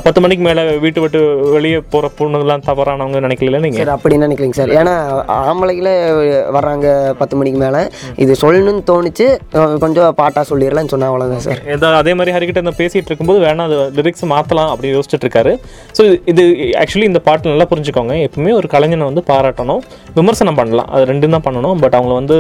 பத்து 0.06 0.20
மணிக்கு 0.26 0.44
மேலே 0.50 0.64
வீட்டு 0.86 1.02
விட்டு 1.04 1.20
வெளியே 1.56 1.80
போகிற 1.94 2.12
பொண்ணுங்களாம் 2.20 2.66
தவறானவங்க 2.70 3.20
நினைக்கல 3.28 3.62
நீங்கள் 3.66 3.82
சார் 3.84 3.96
அப்படி 3.98 4.18
நினைக்கலைங்க 4.26 4.58
சார். 4.60 4.74
ஏன்னா 4.82 4.96
ஆம்பளைகளே 5.50 5.94
வர்றாங்க 6.58 6.88
பத்து 7.22 7.36
மணிக்கு 7.40 7.60
மேலே. 7.66 7.82
இது 8.26 8.34
சொல்லணும்னு 8.44 8.84
தோணுச்சு. 8.92 9.28
கொஞ்சம் 9.84 10.18
பாட்டாக 10.22 10.46
சொல்லிடலாம்னு 10.52 10.94
சொன்னா 10.94 11.10
அவ்வளோதான் 11.12 11.46
சார். 11.48 11.62
ஏதோ 11.76 11.88
அதே 12.02 12.14
மாதிரி 12.20 12.34
ஹரிக்கிட்ட 12.36 12.64
இந்த 12.66 12.76
பேசிட்டு 12.82 13.10
இருக்கும்போது 13.12 13.42
வேணா 13.48 13.66
அது 13.70 13.78
லிரிக்ஸ் 13.98 14.26
மாற்றலாம் 14.34 14.72
அப்படின்னு 14.74 14.96
யோசிச்சுட்டு 14.98 15.26
இருக்காரு. 15.28 15.54
ஸோ 15.98 16.04
இது 16.34 16.44
ஆக்சுவலி 16.82 17.08
இந்த 17.12 17.22
பாட்டு 17.28 17.52
நல்லா 17.54 17.68
புரிஞ்சுக்கோங்க. 17.72 18.16
எப்பவுமே 18.28 18.54
ஒரு 18.60 18.63
கலைஞனை 18.74 19.06
வந்து 19.10 19.24
பாராட்டணும் 19.32 19.82
விமர்சனம் 20.20 20.60
பண்ணலாம். 20.60 20.90
அது 20.96 21.04
ரெண்டும் 21.12 21.36
தான் 21.36 21.46
பண்ணணும். 21.48 21.78
பட் 21.84 21.98
அவங்கள 21.98 22.14
வந்து 22.22 22.38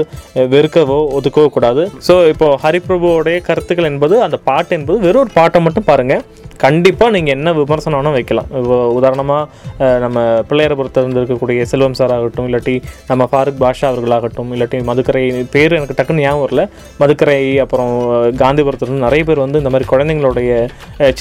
வெறுக்கவோ 0.55 0.99
ஒதுக்கவோ 1.19 1.49
கூடாது. 1.57 1.83
ஸோ 2.07 2.15
இப்போ 2.33 2.47
ஹரிபிரபுவோடைய 2.63 3.39
கருத்துக்கள் 3.49 3.89
என்பது 3.91 4.15
அந்த 4.27 4.39
பாட்டு 4.49 4.73
என்பது 4.79 4.99
வெறும் 5.07 5.23
ஒரு 5.25 5.33
பாட்டை 5.39 5.61
மட்டும் 5.67 5.89
பாருங்க. 5.91 6.15
கண்டிப்பாக 6.63 7.11
நீங்கள் 7.15 7.35
என்ன 7.37 7.53
விமர்சனம் 7.59 7.97
வேணால் 7.99 8.15
வைக்கலாம். 8.17 8.49
உதாரணமாக 8.97 9.97
நம்ம 10.03 10.19
பிள்ளையரபுரத்தில் 10.49 11.17
இருக்கக்கூடிய 11.21 11.63
செல்வம் 11.71 11.97
சார் 11.99 12.13
ஆகட்டும் 12.15 12.47
இல்லாட்டி 12.49 12.75
நம்ம 13.09 13.27
ஃபாரூக் 13.31 13.59
பாஷா 13.63 13.85
அவர்களாகட்டும் 13.91 14.51
இல்லாட்டி 14.55 14.79
மதுக்கரை 14.89 15.23
பேர் 15.55 15.77
எனக்கு 15.79 15.97
டக்குன்னு 15.99 16.23
ஞாபகம் 16.25 16.43
வரல. 16.45 16.63
மதுக்கரை 17.01 17.39
அப்புறம் 17.63 17.91
காந்திபுரத்துலேருந்து 18.43 19.05
நிறைய 19.07 19.23
பேர் 19.29 19.43
வந்து 19.45 19.61
இந்த 19.63 19.71
மாதிரி 19.75 19.89
குழந்தைங்களுடைய 19.93 20.51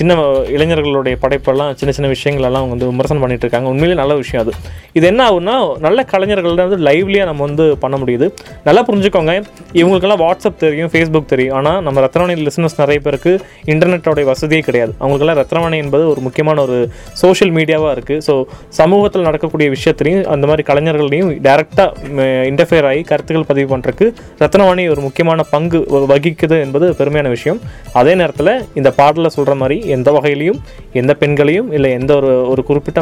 சின்ன 0.01 0.19
இளைஞர்களுடைய 0.57 1.17
படைப்பெல்லாம் 1.25 1.73
சின்ன 1.81 1.95
சின்ன 1.99 2.11
விஷயங்களெல்லாம் 2.15 2.63
அவங்க 2.63 2.75
வந்து 2.77 2.91
விமர்சனம் 2.93 3.25
பண்ணிகிட்டு 3.25 3.47
இருக்காங்க. 3.47 3.71
உண்மையிலேயே 3.73 4.01
நல்ல 4.03 4.17
விஷயம் 4.23 4.45
அது. 4.45 4.55
இது 4.99 5.07
என்ன 5.13 5.21
ஆகுன்னா 5.31 5.57
நல்ல 5.87 6.05
கலைஞர்கள் 6.13 6.61
வந்து 6.65 6.81
லைவ்லியாக 6.89 7.29
நம்ம 7.31 7.43
வந்து 7.49 7.67
பண்ண 7.85 7.97
முடியுது. 8.03 8.29
நல்லா 8.69 8.85
புரிஞ்சுக்கோங்க. 8.89 9.35
இவங்களுக்கெல்லாம் 9.81 10.23
வாட்ஸ்அப் 10.25 10.63
தெரியும் 10.65 10.91
ஃபேஸ்புக் 10.95 11.31
தெரியும். 11.35 11.57
ஆனால் 11.59 11.81
நம்ம 11.89 12.01
ரத்தனவணி 12.07 12.37
லிசனர்ஸ் 12.47 12.81
நிறைய 12.83 13.01
பேருக்கு 13.07 13.35
இன்டர்நெட்டோடைய 13.73 14.25
வசதியே 14.33 14.63
கிடையாது. 14.69 14.93
அவங்களுக்கு 14.99 15.22
பொறுத்தவரையில் 15.23 15.41
ரத்னவாணி 15.43 15.77
என்பது 15.85 16.05
ஒரு 16.13 16.21
முக்கியமான 16.27 16.59
ஒரு 16.67 16.77
சோஷியல் 17.23 17.53
மீடியாவாக 17.57 17.93
இருக்குது 17.97 18.23
ஸோ 18.27 18.35
சமூகத்தில் 18.81 19.27
நடக்கக்கூடிய 19.29 19.69
விஷயத்துலையும் 19.77 20.25
அந்த 20.35 20.45
மாதிரி 20.51 20.63
கலைஞர்களையும் 20.71 21.31
டேரெக்டாக 21.47 22.27
இன்டர்ஃபியர் 22.51 22.89
ஆகி 22.91 23.03
கருத்துக்கள் 23.11 23.49
பதிவு 23.51 23.69
பண்ணுறதுக்கு 23.73 24.07
ரத்னவாணி 24.43 24.85
ஒரு 24.95 25.01
முக்கியமான 25.07 25.45
பங்கு 25.55 25.81
வகிக்குது 26.13 26.57
என்பது 26.65 26.87
பெருமையான 27.01 27.31
விஷயம். 27.37 27.61
அதே 28.01 28.15
நேரத்தில் 28.21 28.53
இந்த 28.81 28.91
பாடலில் 28.99 29.35
சொல்கிற 29.37 29.55
மாதிரி 29.63 29.77
எந்த 29.97 30.09
வகையிலையும் 30.17 30.61
எந்த 31.01 31.13
பெண்களையும் 31.23 31.69
இல்லை 31.77 31.91
எந்த 32.01 32.13
ஒரு 32.21 32.33
ஒரு 32.53 32.63
குறிப்பிட்ட 32.71 33.01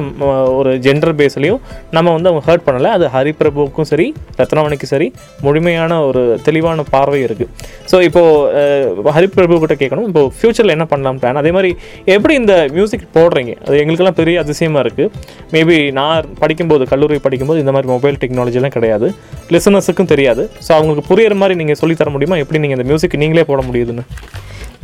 ஒரு 0.60 0.70
ஜெண்டர் 0.86 1.16
பேஸ்லையும் 1.20 1.60
நம்ம 1.96 2.08
வந்து 2.16 2.30
அவங்க 2.30 2.44
ஹர்ட் 2.48 2.66
பண்ணலை. 2.68 2.90
அது 2.96 3.06
ஹரிபிரபுவுக்கும் 3.16 3.88
சரி 3.92 4.06
ரத்னவாணிக்கும் 4.40 4.92
சரி 4.94 5.08
முழுமையான 5.46 5.92
ஒரு 6.08 6.22
தெளிவான 6.48 6.84
பார்வை 6.94 7.20
இருக்குது 7.28 7.50
ஸோ 7.90 7.96
இப்போது 8.08 9.10
ஹரிபிரபு 9.16 9.60
கிட்ட 9.62 9.74
கேட்கணும். 9.82 10.06
இப்போ 10.10 10.22
ஃப்யூச்சரில் 10.38 10.74
என்ன 10.76 10.84
பண்ணலாம் 10.92 11.18
பிளான் 11.20 11.40
அதே 11.42 11.50
மாதிரி 11.56 11.70
எப்படி 12.14 12.34
இந்த 12.40 12.54
மியூசிக் 12.76 13.04
போடுறீங்க? 13.16 13.52
அது 13.66 13.80
எங்களுக்கெல்லாம் 13.80 14.18
பெரிய 14.20 14.42
அதிசயமாக 14.44 14.84
இருக்குது 14.84 15.10
மேபி 15.54 15.76
நான் 15.98 16.28
படிக்கும்போது 16.42 16.86
கல்லூரி 16.92 17.18
படிக்கும்போது 17.26 17.62
இந்த 17.64 17.74
மாதிரி 17.76 17.92
மொபைல் 17.94 18.20
டெக்னாலஜிலாம் 18.24 18.76
கிடையாது. 18.76 19.08
லிசனர்ஸுக்கும் 19.56 20.12
தெரியாது. 20.14 20.44
ஸோ 20.66 20.72
அவங்களுக்கு 20.78 21.08
புரியுற 21.12 21.36
மாதிரி 21.42 21.60
நீங்கள் 21.62 21.80
சொல்லித் 21.82 22.02
தர 22.02 22.12
முடியுமா? 22.16 22.38
எப்படி 22.44 22.62
நீங்கள் 22.64 22.78
இந்த 22.80 22.88
மியூசிக் 22.92 23.22
நீங்களே 23.24 23.46
போட 23.50 23.62
முடியுதுன்னு? 23.70 24.06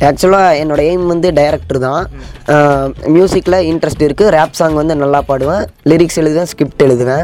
ஆக்சுவலாக 0.07 0.57
என்னோட 0.61 0.81
எய்ம் 0.89 1.05
வந்து 1.11 1.27
டைரக்டர் 1.37 1.77
தான். 1.85 2.01
மியூசிக்கில் 3.13 3.55
இன்ட்ரெஸ்ட் 3.69 4.03
இருக்குது 4.07 4.33
ரேப் 4.35 4.57
சாங் 4.59 4.75
வந்து 4.79 4.95
நல்லா 5.03 5.19
பாடுவேன். 5.29 5.63
லிரிக்ஸ் 5.91 6.19
எழுதுவேன் 6.21 6.49
ஸ்கிரிப்ட் 6.51 6.83
எழுதுவேன். 6.87 7.23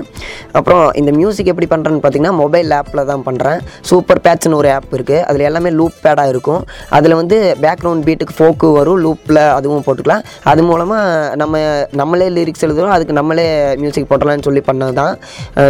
அப்புறம் 0.58 0.86
இந்த 1.02 1.12
மியூசிக் 1.20 1.52
எப்படி 1.52 1.68
பண்ணுறேன்னு 1.74 2.02
பார்த்தீங்கன்னா 2.04 2.34
மொபைல் 2.40 2.72
ஆப்பில் 2.78 3.02
தான் 3.12 3.24
பண்ணுறேன் 3.28 3.60
சூப்பர் 3.90 4.22
பேட்ச்னு 4.28 4.58
ஒரு 4.62 4.70
ஆப் 4.78 4.90
இருக்குது 4.98 5.22
அதில் 5.30 5.48
எல்லாமே 5.50 5.72
லூப் 5.80 6.00
பேடாக 6.06 6.34
இருக்கும். 6.34 6.64
அதில் 7.00 7.16
வந்து 7.22 7.38
பேக்ரவுண்ட் 7.66 8.06
பீட்டுக்கு 8.08 8.38
ஃபோக்கு 8.40 8.70
வரும். 8.80 9.00
லூப்பில் 9.06 9.42
அதுவும் 9.58 9.86
போட்டுக்கலாம். 9.94 10.26
அது 10.54 10.68
மூலமாக 10.72 11.40
நம்ம 11.44 11.64
நம்மளே 12.02 12.30
லிரிக்ஸ் 12.38 12.68
எழுதுறோம். 12.68 12.94
அதுக்கு 12.98 13.18
நம்மளே 13.22 13.48
மியூசிக் 13.82 14.10
போட்டலாம்னு 14.12 14.46
சொல்லி 14.50 14.64
பண்ணது 14.70 14.96
தான் 15.02 15.14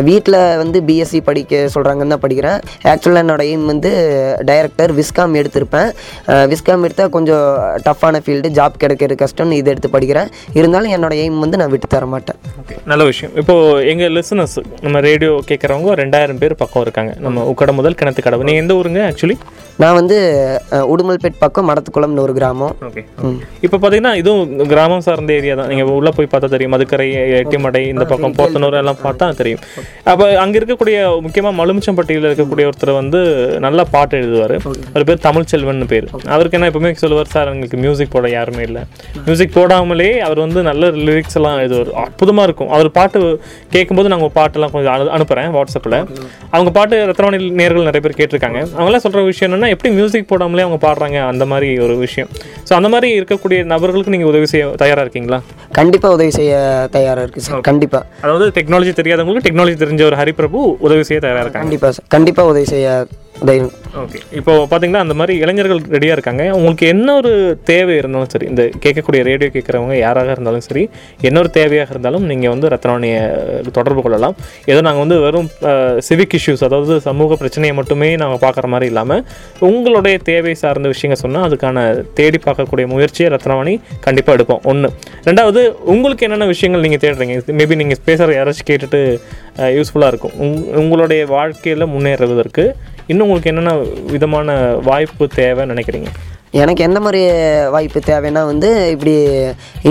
வீட்டில் 0.09 0.39
வந்து 0.63 0.77
பிஎஸ்சி 0.89 1.19
படிக்க 1.29 1.61
சொல்கிறாங்கன்னு 1.75 2.13
தான் 2.15 2.23
படிக்கிறேன். 2.25 2.59
ஆக்சுவலாக 2.91 3.23
என்னோட 3.25 3.43
எய்ம் 3.51 3.65
வந்து 3.71 3.91
டைரக்டர் 4.49 4.91
விஸ்காம் 4.99 5.37
எடுத்திருப்பேன். 5.41 5.89
விஸ்காம் 6.51 6.85
எடுத்தால் 6.87 7.11
கொஞ்சம் 7.17 7.45
டஃப்பான 7.87 8.21
ஃபீல்டு 8.25 8.49
ஜாப் 8.59 8.81
கிடைக்கிறது 8.83 9.17
கஷ்டம்னு 9.23 9.59
இது 9.61 9.71
எடுத்து 9.73 9.89
படிக்கிறேன். 9.95 10.29
இருந்தாலும் 10.59 10.93
என்னோட 10.97 11.13
எய்ம் 11.23 11.39
வந்து 11.45 11.59
நான் 11.61 11.73
விட்டு 11.73 11.89
தர 11.95 12.05
மாட்டேன். 12.13 12.39
ஓகே 12.61 12.77
நல்ல 12.91 13.03
விஷயம். 13.11 13.33
இப்போது 13.41 13.87
எங்கள் 13.93 14.13
லிசனர்ஸ் 14.17 14.57
நம்ம 14.85 15.01
ரேடியோ 15.09 15.33
கேட்குறவங்க 15.51 15.95
ரெண்டாயிரம் 16.03 16.41
பேர் 16.43 16.59
பக்கம் 16.63 16.85
இருக்காங்க. 16.85 17.13
நம்ம 17.25 17.45
உக்கடை 17.51 17.75
முதல் 17.79 17.99
கிணத்து 18.01 18.23
கடவு. 18.27 18.47
நீங்கள் 18.49 18.63
எந்த 18.65 18.75
ஊருங்க 18.81 19.01
ஆக்சுவலி 19.09 19.37
நான் 19.81 19.97
வந்து 19.99 20.17
உடுமல்பேட் 20.93 21.39
பக்கம் 21.43 21.67
மடத்துக்குளம்னு 21.69 22.23
ஒரு 22.25 22.33
கிராமம். 22.39 22.73
ஓகே 22.87 23.01
இப்போ 23.65 23.77
பார்த்தீங்கன்னா 23.77 24.12
இதுவும் 24.22 24.51
கிராமம் 24.72 25.03
சார்ந்த 25.08 25.34
ஏரியா 25.39 25.55
தான். 25.60 25.70
நீங்கள் 25.72 25.89
உள்ளே 26.00 26.12
போய் 26.17 26.29
பார்த்தா 26.34 26.50
தெரியும். 26.53 26.74
மதுக்கரை 26.75 27.08
எட்டிமடை 27.39 27.82
இந்த 27.93 28.05
பக்கம் 28.12 28.36
போத்தனூர் 28.39 28.77
எல்லாம் 28.82 29.00
பார்த்தா 29.05 29.27
தெரியும். 29.41 29.62
அப்போ 30.12 30.25
அங்கே 30.43 30.58
இருக்கக்கூடிய 30.60 30.98
முக்கியமாக 31.25 31.55
மலுமிச்சம்பட்டியில் 31.60 32.27
இருக்கக்கூடிய 32.29 32.72
ஒருத்தர் 32.72 32.93
வந்து 33.01 33.22
நல்லா 33.67 33.86
பாட்டு 33.96 34.22
எழுதுவார். 34.22 34.55
அவர் 34.93 35.08
பேர் 35.10 35.24
தமிழ் 35.27 35.50
செல்வன் 35.53 35.82
பேர் 35.93 36.08
அவருக்கு 36.36 36.58
என்ன 36.60 36.70
எப்பவுமே 36.72 36.93
சொல்லுவார் 37.03 37.34
சார் 37.36 37.51
எங்களுக்கு 37.53 37.79
மியூசிக் 37.86 38.13
போட 38.15 38.29
யாருமே 38.38 38.63
இல்லை. 38.70 38.84
மியூசிக் 39.27 39.55
போடாமலே 39.58 40.10
அவர் 40.27 40.41
வந்து 40.46 40.60
நல்ல 40.70 40.91
லிரிக்ஸ் 41.08 41.38
எல்லாம் 41.39 41.58
எழுதுவார். 41.63 41.91
அற்புதமாக 42.05 42.48
இருக்கும். 42.50 42.72
அவர் 42.75 42.89
பாட்டு 42.98 43.20
கேட்கும்போது 43.75 44.12
நாங்கள் 44.13 44.34
பாட்டெல்லாம் 44.39 44.74
கொஞ்சம் 44.75 44.93
அனு 44.96 45.12
அனுப்புகிறேன் 45.17 45.50
வாட்ஸ்அப்பில் 45.58 45.98
அவங்க 46.55 46.70
பாட்டு 46.77 46.96
ரத்னவாணி 47.10 47.39
நேர்கள் 47.60 47.88
நிறைய 47.89 48.01
பேர் 48.05 48.17
கேட்டிருக்காங்க. 48.20 48.60
அவங்களாம் 48.77 49.03
சொல்கிற 49.05 49.24
விஷயம் 49.29 49.50
என்னன்னா 49.50 49.70
எப்படி 49.75 49.89
மியூசிக் 50.00 50.29
போடாமலே 50.32 50.65
அவங்க 50.65 50.79
பாடுறாங்க 50.88 51.20
அந்த 51.32 51.43
மாதிரி 51.51 51.70
ஒரு 51.86 51.96
விஷயம். 52.05 52.29
ஸோ 52.67 52.74
அந்த 52.79 52.89
மாதிரி 52.93 53.10
இருக்கக்கூடிய 53.20 53.60
நபர்களுக்கு 54.03 54.15
நீங்கள் 54.15 54.31
உதவி 54.33 54.48
செய்ய 54.51 54.63
தயாராக 54.83 55.05
இருக்கீங்களா? 55.05 55.39
கண்டிப்பாக 55.79 56.15
உதவி 56.17 56.31
செய்ய 56.39 56.53
தயாராக 56.95 57.24
இருக்குது 57.25 57.45
சார். 57.48 57.65
கண்டிப்பாக 57.69 58.03
அதாவது 58.25 58.45
டெக்னாலஜி 58.57 58.93
தெரியாதவங்களுக்கு 59.00 59.48
டெக்னாலஜி 59.50 59.77
தெரிஞ்ச 59.83 60.01
ஒரு 60.10 60.17
ஹரிபிரபு 60.22 60.62
உதவி 60.88 61.03
செய்ய 61.10 61.19
தயாராக 61.25 61.43
இருக்காங்க. 61.45 61.65
கண்டிப்பாக 61.65 61.91
சார். 61.98 62.07
கண்டிப்பாக 62.15 62.51
உதவி 62.53 62.67
செய்ய 62.74 62.88
தைரியம். 63.47 63.71
ஓகே. 64.01 64.19
இப்போ 64.39 64.53
பார்த்தீங்கன்னா 64.69 65.01
அந்த 65.05 65.15
மாதிரி 65.19 65.33
இளைஞர்கள் 65.43 65.79
ரெடியாக 65.93 66.15
இருக்காங்க. 66.17 66.43
உங்களுக்கு 66.57 66.85
என்ன 66.93 67.07
ஒரு 67.19 67.31
தேவை 67.69 67.93
இருந்தாலும் 68.01 68.29
சரி 68.33 68.45
இந்த 68.51 68.63
கேட்கக்கூடிய 68.83 69.21
ரேடியோ 69.29 69.49
கேட்குறவங்க 69.55 69.95
யாராக 70.03 70.35
இருந்தாலும் 70.35 70.63
சரி 70.67 70.83
என்ன 71.27 71.39
ஒரு 71.43 71.49
தேவையாக 71.57 71.93
இருந்தாலும் 71.93 72.25
நீங்கள் 72.31 72.53
வந்து 72.53 72.71
ரத்னவாணியை 72.73 73.19
தொடர்பு 73.77 74.03
கொள்ளலாம். 74.05 74.35
ஏதோ 74.71 74.79
நாங்கள் 74.87 75.03
வந்து 75.05 75.17
வெறும் 75.25 75.49
சிவிக் 76.09 76.35
இஷ்யூஸ் 76.39 76.63
அதாவது 76.67 76.95
சமூக 77.07 77.37
பிரச்சனையை 77.41 77.75
மட்டுமே 77.79 78.09
நாங்கள் 78.23 78.41
பார்க்குற 78.45 78.69
மாதிரி 78.73 78.89
இல்லாமல் 78.93 79.23
உங்களுடைய 79.69 80.17
தேவை 80.31 80.53
சார்ந்த 80.63 80.91
விஷயங்கள் 80.93 81.21
சொன்னால் 81.23 81.47
அதுக்கான 81.49 81.85
தேடி 82.19 82.41
பார்க்கக்கூடிய 82.47 82.87
முயற்சியை 82.93 83.29
ரத்னவாணி 83.35 83.75
கண்டிப்பாக 84.07 84.37
எடுப்போம். 84.39 84.63
ஒன்று 84.73 84.91
ரெண்டாவது 85.29 85.63
உங்களுக்கு 85.95 86.25
என்னென்ன 86.29 86.49
விஷயங்கள் 86.53 86.85
நீங்கள் 86.87 87.03
தேடுறீங்க? 87.05 87.37
மேபி 87.59 87.81
நீங்கள் 87.83 88.03
பேசுகிற 88.09 88.31
யாராச்சும் 88.39 88.69
கேட்டுட்டு 88.71 89.01
யூஸ்ஃபுல்லாக 89.77 90.11
இருக்கும். 90.13 90.35
உங் 90.43 90.57
உங்களுடைய 90.81 91.23
வாழ்க்கையில் 91.37 91.91
முன்னேறுவதற்கு 91.95 92.65
இன்னும் 93.07 93.25
உங்களுக்கு 93.27 93.51
என்னென்ன 93.51 93.73
விதமான 94.13 94.55
வாய்ப்பு 94.83 95.27
தேவைன்னு 95.35 95.73
நினைக்கிறீங்க? 95.73 96.09
எனக்கு 96.61 96.81
எந்த 96.87 96.99
மாதிரி 97.05 97.21
வாய்ப்பு 97.73 97.99
தேவைன்னா 98.09 98.41
வந்து 98.49 98.69
இப்படி 98.93 99.13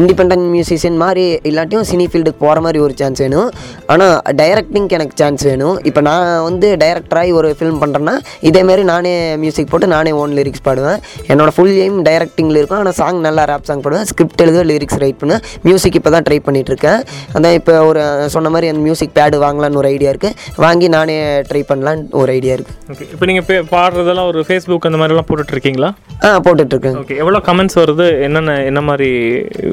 இண்டிபெண்ட் 0.00 0.34
மியூசிஷியன் 0.54 0.98
மாதிரி 1.02 1.24
இல்லாட்டியும் 1.50 1.86
சினி 1.90 2.04
ஃபீல்டுக்கு 2.10 2.40
போகிற 2.44 2.60
மாதிரி 2.66 2.78
ஒரு 2.84 2.94
சான்ஸ் 3.00 3.22
வேணும். 3.24 3.48
ஆனால் 3.92 4.14
டைரக்டிங்க்கு 4.40 4.96
எனக்கு 4.98 5.16
சான்ஸ் 5.22 5.44
வேணும். 5.50 5.76
இப்போ 5.90 6.00
நான் 6.08 6.26
வந்து 6.48 6.68
டைரக்டராகி 6.82 7.32
ஒரு 7.40 7.48
ஃபிலிம் 7.58 7.80
பண்ணுறேன்னா 7.82 8.14
இதேமாரி 8.50 8.84
நானே 8.92 9.14
மியூசிக் 9.44 9.70
போட்டு 9.72 9.88
நானே 9.94 10.12
ஓன் 10.20 10.36
லிரிக்ஸ் 10.40 10.64
பாடுவேன். 10.68 11.00
என்னோட 11.32 11.50
ஃபுல் 11.56 11.74
எய்ம் 11.86 11.98
டைரக்டிங்கில் 12.10 12.60
இருக்கும். 12.60 12.80
ஆனால் 12.82 12.96
சாங் 13.00 13.20
நல்லா 13.26 13.44
ரேப் 13.52 13.66
சாங் 13.70 13.84
பாடுவேன். 13.86 14.06
ஸ்கிரிப்ட் 14.12 14.44
எழுத 14.46 14.62
லிரிக்ஸ் 14.72 15.00
ரைட் 15.04 15.20
பண்ணுவேன். 15.22 15.42
மியூசிக் 15.68 15.98
இப்போ 16.00 16.12
தான் 16.16 16.26
ட்ரை 16.28 16.38
பண்ணிகிட்ருக்கேன் 16.46 17.00
அதான் 17.36 17.56
இப்போ 17.60 17.74
ஒரு 17.90 18.04
சொன்ன 18.36 18.50
மாதிரி 18.54 18.70
அந்த 18.74 18.82
மியூசிக் 18.86 19.14
பேடு 19.18 19.42
வாங்கலான்னு 19.46 19.80
ஒரு 19.82 19.90
ஐடியா 19.94 20.12
இருக்குது 20.14 20.38
வாங்கி 20.66 20.88
நானே 20.96 21.18
ட்ரை 21.50 21.64
பண்ணலான்னு 21.72 22.08
ஒரு 22.22 22.30
ஐடியா 22.38 22.54
இருக்குது 22.56 22.78
ஓகே 22.94 23.04
இப்போ 23.14 23.26
நீங்கள் 23.32 23.68
பாடுறதெல்லாம் 23.74 24.30
ஒரு 24.32 24.40
ஃபேஸ்புக் 24.48 24.88
அந்த 24.90 25.00
மாதிரிலாம் 25.02 25.28
போட்டுட்டு 25.30 25.56
இருக்கீங்களா 25.56 25.90
ஆ 26.26 26.30
போட்டுட்ருக்கேன் 26.52 26.98
ஓகே 27.02 27.20
எவ்வளோ 27.24 27.42
கமெண்ட்ஸ் 27.50 27.82
வருது? 27.82 28.08
என்னென்ன 28.28 28.56
என்ன 28.70 28.82
மாதிரி 28.88 29.10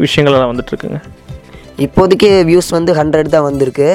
விஷயங்கள் 0.05 0.35
எல்லாம் 0.37 0.53
வந்துட்டு 0.53 0.73
இருக்குங்க 0.73 0.99
இப்போதைக்கு 1.83 2.29
வியூஸ் 2.47 2.69
வந்து 2.75 2.91
ஹண்ட்ரட் 2.97 3.29
தான் 3.33 3.45
வந்திருக்கு. 3.47 3.85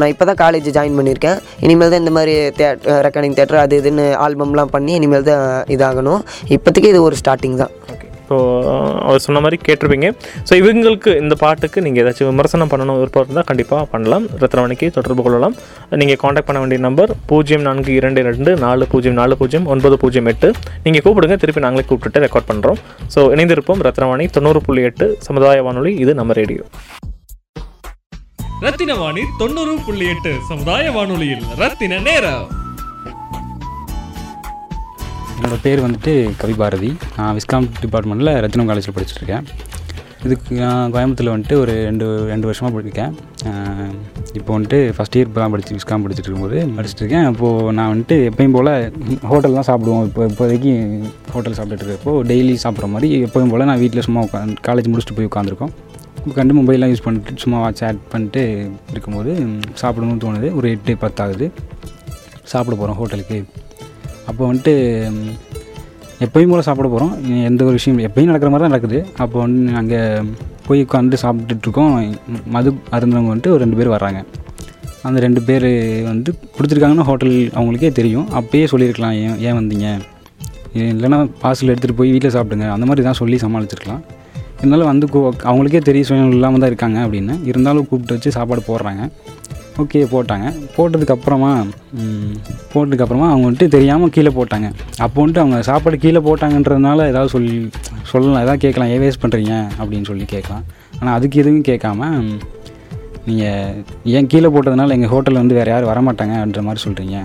நான் 0.00 0.10
இப்போ 0.12 0.24
தான் 0.30 0.38
காலேஜ் 0.42 0.66
ஜாயின் 0.76 0.98
பண்ணியிருக்கேன். 0.98 1.38
இனிமேல் 1.66 1.92
தான் 1.92 2.02
இந்த 2.02 2.12
மாதிரி 2.16 2.34
தேட் 2.58 2.82
ரெக்கார்டிங் 3.06 3.36
தேட்டர் 3.38 3.60
அது 3.62 3.78
இதுன்னு 3.80 4.04
ஆல்பம்லாம் 4.24 4.72
பண்ணி 4.74 4.92
இனிமேல் 4.98 5.24
தான் 5.30 5.46
இதாகணும். 5.76 6.20
இப்போதைக்கு 6.56 6.90
இது 6.92 7.00
ஒரு 7.08 7.18
ஸ்டார்டிங் 7.20 7.56
தான். 7.62 7.72
ஓகே. 7.94 8.05
இப்போது 8.26 8.70
அவர் 9.06 9.24
சொன்ன 9.24 9.40
மாதிரி 9.42 9.56
கேட்டிருப்பீங்க. 9.66 10.08
ஸோ 10.48 10.52
இவங்களுக்கு 10.60 11.10
இந்த 11.22 11.34
பாட்டுக்கு 11.42 11.78
நீங்கள் 11.84 12.02
ஏதாச்சும் 12.02 12.28
விமர்சனம் 12.30 12.70
பண்ணணும் 12.72 12.98
விருப்பம் 13.00 13.24
இருந்தால் 13.26 13.46
கண்டிப்பாக 13.50 13.84
பண்ணலாம். 13.92 14.24
ரத்னவணிக்கு 14.42 14.86
தொடர்பு 14.96 15.22
கொள்ளலாம். 15.26 15.54
நீங்கள் 16.00 16.18
காண்டாக்ட் 16.22 16.48
பண்ண 16.48 16.60
வேண்டிய 16.62 16.80
நம்பர் 16.86 17.12
பூஜ்ஜியம் 17.30 17.64
நான்கு 17.68 17.92
இரண்டு 18.00 18.26
ரெண்டு 18.28 18.52
நாலு 18.64 18.90
பூஜ்ஜியம் 18.92 19.18
நாலு 19.20 19.36
பூஜ்ஜியம் 19.40 19.68
ஒன்பது 19.74 19.98
பூஜ்ஜியம் 20.02 20.30
எட்டு. 20.32 20.50
நீங்கள் 20.86 21.04
கூப்பிடுங்க 21.06 21.38
திருப்பி 21.44 21.64
நாங்களே 21.66 21.86
கூப்பிட்டுட்டு 21.90 22.24
ரெக்கார்ட் 22.26 22.50
பண்ணுறோம் 22.50 22.80
ஸோ 23.14 23.28
இணைந்திருப்போம். 23.36 23.82
ரத்னவாணி 23.88 24.26
தொண்ணூறு 24.38 24.62
புள்ளி 24.68 24.84
எட்டு 24.90 25.08
சமுதாய 25.28 25.62
வானொலி 25.68 25.94
இது 26.04 26.14
நம்ம 26.20 26.40
ரேடியோ. 26.42 26.64
ரத்தின 28.66 28.92
வாணி 29.00 29.24
தொண்ணூறு 29.40 29.74
புள்ளி 29.86 30.06
எட்டு 30.12 30.34
சமுதாய 30.52 30.84
வானொலியில் 30.98 31.44
ரத்தின 31.62 31.98
நேரம். 32.10 32.46
என்னோடய 35.36 35.60
பேர் 35.64 35.82
வந்துட்டு 35.84 36.12
கவி 36.42 36.54
பாரதி 36.60 36.90
நான் 37.16 37.34
விஸ்காம் 37.38 37.66
டிபார்ட்மெண்ட்டில் 37.82 38.30
ரத்னம் 38.44 38.68
காலேஜில் 38.70 38.94
படிச்சுட்ருக்கேன். 38.96 39.44
இதுக்கு 40.26 40.52
நான் 40.60 40.92
கோயம்புத்தூரில் 40.94 41.32
வந்துட்டு 41.32 41.56
ஒரு 41.62 41.72
ரெண்டு 41.88 42.06
ரெண்டு 42.30 42.46
வருஷமாக 42.48 42.72
படிக்கேன் 42.76 43.12
இப்போ 44.38 44.50
வந்துட்டு 44.54 44.78
ஃபஸ்ட் 44.96 45.16
இயர் 45.16 45.28
இப்போ 45.28 45.40
தான் 45.42 45.52
படிச்சு 45.54 45.76
விஸ்காம் 45.78 46.04
படிச்சுட்டு 46.04 46.28
இருக்கும்போது 46.28 46.58
படிச்சுட்டு 46.76 47.02
இருக்கேன் 47.04 47.26
நான் 47.78 47.90
வந்துட்டு 47.92 48.16
எப்பயும் 48.30 48.54
போல் 48.56 48.70
ஹோட்டல் 49.32 49.58
தான் 49.58 49.68
சாப்பிடுவோம். 49.70 50.06
இப்போ 50.08 50.22
இப்போதைக்கு 50.30 50.72
ஹோட்டல் 51.34 51.56
சாப்பிட்டுட்டு 51.58 51.86
இருக்கப்போ 51.86 52.14
டெய்லி 52.30 52.54
சாப்பிட்ற 52.64 52.88
மாதிரி 52.94 53.10
எப்பயும் 53.26 53.52
போல் 53.54 53.68
நான் 53.70 53.82
வீட்டில் 53.84 54.06
சும்மா 54.08 54.22
உட்காந்து 54.28 54.64
காலேஜ் 54.68 54.90
முடிச்சுட்டு 54.92 55.18
போய் 55.18 55.30
உட்காந்துருக்கோம். 55.30 55.74
கண்டு 56.38 56.56
மொபைல்லாம் 56.58 56.92
யூஸ் 56.92 57.04
பண்ணிட்டு 57.06 57.42
சும்மா 57.44 57.60
சேட் 57.82 58.00
பண்ணிட்டு 58.14 58.42
இருக்கும்போது 58.94 59.30
சாப்பிடணும்னு 59.82 60.24
தோணுது. 60.26 60.50
ஒரு 60.60 60.66
எட்டு 60.76 60.94
பத்தாகுது. 61.04 61.48
சாப்பிட 62.54 62.74
போகிறோம் 62.80 62.98
ஹோட்டலுக்கு. 63.02 63.38
அப்போ 64.26 64.52
வந்துட்டு 64.52 64.72
எப்போயும் 66.20 66.20
எப்பயும் 66.20 66.48
போல் 66.48 66.60
சாப்பிட 66.60 66.88
போகிறோம் 66.88 67.44
எந்த 67.44 67.64
ஒரு 67.64 67.72
விஷயம் 67.72 67.98
எப்பயும் 67.98 68.30
நடக்கிற 68.30 68.50
மாதிரி 68.50 68.68
தான் 68.68 68.68
நடக்குது. 68.68 69.06
அப்போ 69.16 69.40
வந்து 69.40 69.76
அங்கே 69.76 70.00
போய் 70.66 70.84
உட்காந்து 70.84 71.16
சாப்பிட்டுட்ருக்கோம் 71.22 72.16
மது 72.46 72.72
அருந்தவங்க 72.90 73.30
வந்துட்டு 73.32 73.46
ஒரு 73.46 73.58
ரெண்டு 73.58 73.76
பேர் 73.76 73.88
வராங்க 73.88 74.24
அந்த 75.02 75.20
ரெண்டு 75.20 75.42
பேர் 75.42 75.66
வந்து 76.02 76.38
கொடுத்துருக்காங்கன்னா 76.58 77.00
ஹோட்டல் 77.00 77.50
அவங்களுக்கே 77.54 77.92
தெரியும். 77.92 78.28
அப்பயே 78.30 78.64
சொல்லியிருக்கலாம் 78.64 79.12
ஏன் 79.12 79.38
ஏன் 79.38 79.52
வந்தீங்க? 79.52 80.00
இல்லைன்னா 80.74 81.30
பார்சல் 81.42 81.76
எடுத்துகிட்டு 81.76 81.96
போய் 81.96 82.10
வீட்டில் 82.10 82.30
சாப்பிடுங்க. 82.30 82.70
அந்த 82.70 82.86
மாதிரி 82.86 83.02
தான் 83.02 83.12
சொல்லி 83.12 83.36
சமாளிச்சிருக்கலாம். 83.36 84.00
இருந்தாலும் 84.58 84.86
வந்து 84.86 85.06
கூ- 85.06 85.32
அவங்களுக்கே 85.42 85.78
தெரியும் 85.78 86.08
சுயம் 86.08 86.28
இல்லாமல் 86.28 86.58
தான் 86.58 86.68
இருக்காங்க 86.68 86.98
அப்படின்னு. 87.00 87.44
இருந்தாலும் 87.44 87.88
கூப்பிட்டு 87.88 88.14
வச்சு 88.14 88.30
சாப்பாடு 88.30 88.62
போடுறாங்க. 88.66 89.10
ஓகே 89.82 90.00
போட்டாங்க. 90.12 90.46
போட்டதுக்கப்புறமா 90.76 91.50
போட்டதுக்கப்புறமா 92.72 93.26
அவங்க 93.32 93.44
வந்துட்டு 93.46 93.68
தெரியாமல் 93.74 94.12
கீழே 94.16 94.30
போட்டாங்க. 94.38 94.68
அப்போ 95.04 95.16
வந்துட்டு 95.22 95.42
அவங்க 95.42 95.58
சாப்பாடு 95.68 95.96
கீழே 96.04 96.20
போட்டாங்கன்றதுனால 96.28 97.08
ஏதாவது 97.12 97.32
சொல்லி 97.36 97.56
சொல்லலாம். 98.12 98.42
ஏதாவது 98.44 98.62
கேட்கலாம். 98.64 98.90
ஏன் 98.94 99.02
வேஸ்ட் 99.04 99.22
பண்ணுறீங்க 99.24 99.54
அப்படின்னு 99.80 100.08
சொல்லி 100.10 100.26
கேட்கலாம். 100.34 100.64
ஆனால் 101.00 101.14
அதுக்கு 101.18 101.40
எதுவும் 101.42 101.66
கேட்காம 101.70 102.10
நீங்கள் 103.28 103.76
ஏன் 104.16 104.30
கீழே 104.32 104.48
போட்டதுனால 104.54 104.96
எங்கள் 104.96 105.12
ஹோட்டலில் 105.14 105.42
வந்து 105.42 105.58
வேறு 105.58 105.72
யாரும் 105.74 105.92
வரமாட்டாங்கன்ற 105.92 106.62
மாதிரி 106.68 106.82
சொல்கிறீங்க 106.86 107.18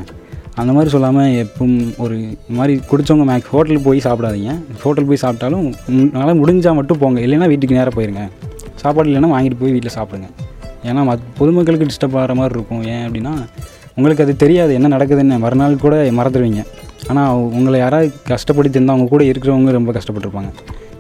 அந்த 0.62 0.72
மாதிரி 0.76 0.90
சொல்லாமல் 0.94 1.34
எப்பவும் 1.42 1.76
ஒரு 2.04 2.16
மாதிரி 2.58 2.74
குடித்தவங்க 2.90 3.26
மேக்ஸ் 3.30 3.52
ஹோட்டலுக்கு 3.54 3.88
போய் 3.90 4.06
சாப்பிடாதீங்க. 4.06 4.54
ஹோட்டல் 4.84 5.08
போய் 5.10 5.22
சாப்பிட்டாலும் 5.26 5.68
நல்லா 6.18 6.34
முடிஞ்சால் 6.40 6.78
மட்டும் 6.80 7.00
போங்க. 7.04 7.20
இல்லைன்னா 7.26 7.48
வீட்டுக்கு 7.52 7.78
நேராக 7.78 7.94
போயிருங்க. 7.98 8.24
சாப்பாடு 8.82 9.10
இல்லைன்னா 9.10 9.30
வாங்கிட்டு 9.36 9.60
போய் 9.62 9.76
வீட்டில் 9.76 9.96
சாப்பிடுங்க. 9.98 10.30
ஏன்னா 10.84 11.02
மத் 11.10 11.26
பொதுமக்களுக்கு 11.38 11.88
டிஸ்டர்ப் 11.88 12.18
ஆகிற 12.18 12.36
மாதிரி 12.36 12.56
இருக்கும். 12.60 12.84
ஏன் 12.84 13.10
அப்படின்னா 13.10 13.46
உங்களுக்கு 13.96 14.24
அது 14.24 14.36
தெரியாது 14.36 14.74
என்ன 14.74 14.98
நடக்குதுன்னு. 14.98 15.40
மறுநாள் 15.40 15.76
கூட 15.76 16.12
மறந்துடுவீங்க. 16.12 16.66
ஆனால் 17.08 17.34
உங்களை 17.34 17.80
யாராவது 17.80 18.14
கஷ்டப்படுத்தி 18.28 18.76
இருந்தால் 18.76 18.96
அவங்க 18.96 19.10
கூட 19.10 19.24
இருக்கிறவங்க 19.24 19.72
ரொம்ப 19.72 19.92
கஷ்டப்பட்டுருப்பாங்க. 19.92 20.52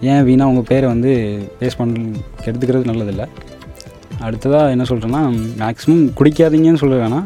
ஏன் 0.01 0.23
வீணாக 0.23 0.49
உங்கள் 0.49 0.67
பேரை 0.67 0.89
வந்து 0.89 1.11
பேஸ் 1.59 1.77
பண்ண 1.77 2.17
எடுத்துக்கிறது 2.45 2.89
நல்லதில்லை. 2.91 3.25
அடுத்ததாக 4.19 4.69
என்ன 4.69 4.83
சொல்கிறேன்னா 4.83 5.21
மேக்ஸிமம் 5.59 6.09
குடிக்காதீங்கன்னு 6.19 6.75
சொல்ல 6.75 7.07
வேணாம். 7.07 7.25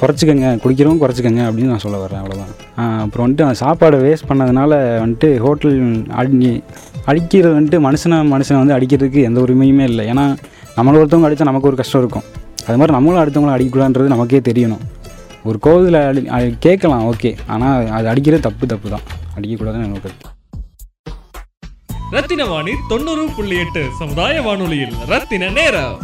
குறைச்சிக்கங்க. 0.00 0.50
குடிக்கிறவங்க 0.64 1.02
குறைச்சிக்கங்க 1.04 1.42
அப்படின்னு 1.46 1.72
நான் 1.72 1.78
சொல்ல 1.78 2.06
வரேன் 2.06 2.20
அவ்வளோதான் 2.22 2.98
அப்புறம் 2.98 3.26
வந்துட்டு 3.26 3.42
அந்த 3.42 3.56
சாப்பாடை 3.60 3.92
வேஸ்ட் 3.92 4.28
பண்ணதுனால 4.28 4.72
வந்துட்டு 5.04 5.36
ஹோட்டல் 5.36 6.04
அடி 6.08 6.62
அடிக்கிறது 7.04 7.60
வந்துட்டு 7.60 7.82
மனுஷனை 7.84 8.18
மனுஷனை 8.34 8.64
வந்து 8.64 8.76
அடிக்கிறதுக்கு 8.76 9.22
எந்த 9.22 9.40
உரிமையுமே 9.40 9.80
இல்லை. 9.80 10.06
ஏன்னா 10.06 10.36
நம்மளை 10.76 10.98
ஒருத்தவங்க 11.00 11.28
அடித்தா 11.28 11.48
நமக்கு 11.50 11.68
ஒரு 11.70 11.78
கஷ்டம் 11.80 12.02
இருக்கும். 12.02 12.26
அது 12.66 12.76
மாதிரி 12.80 12.94
நம்மளும் 12.96 13.20
அடுத்தவங்களை 13.22 13.54
அடிக்கக்கூடாதுன்றது 13.56 14.14
நமக்கே 14.14 14.40
தெரியணும். 14.48 14.82
ஒரு 15.48 15.58
கோவிலில் 15.66 15.98
அடி 16.08 16.22
அது 16.36 16.46
கேட்கலாம் 16.66 17.04
ஓகே. 17.12 17.30
ஆனால் 17.54 17.88
அது 17.98 18.06
அடிக்கிறது 18.12 18.46
தப்பு 18.48 18.66
தப்பு 18.72 18.88
தான். 18.94 19.06
அடிக்கக்கூடாதுன்னு 19.36 19.88
எனக்கு 19.88 20.12
ரத்தின 22.14 22.44
வாணி 22.52 22.72
தொண்ணூறு 22.88 23.24
புள்ளி 23.36 23.56
எட்டு 23.64 23.82
சமுதாய 23.98 24.36
வானொலியில் 24.46 24.94
ரத்தின 25.12 25.50
நேரம். 25.58 25.96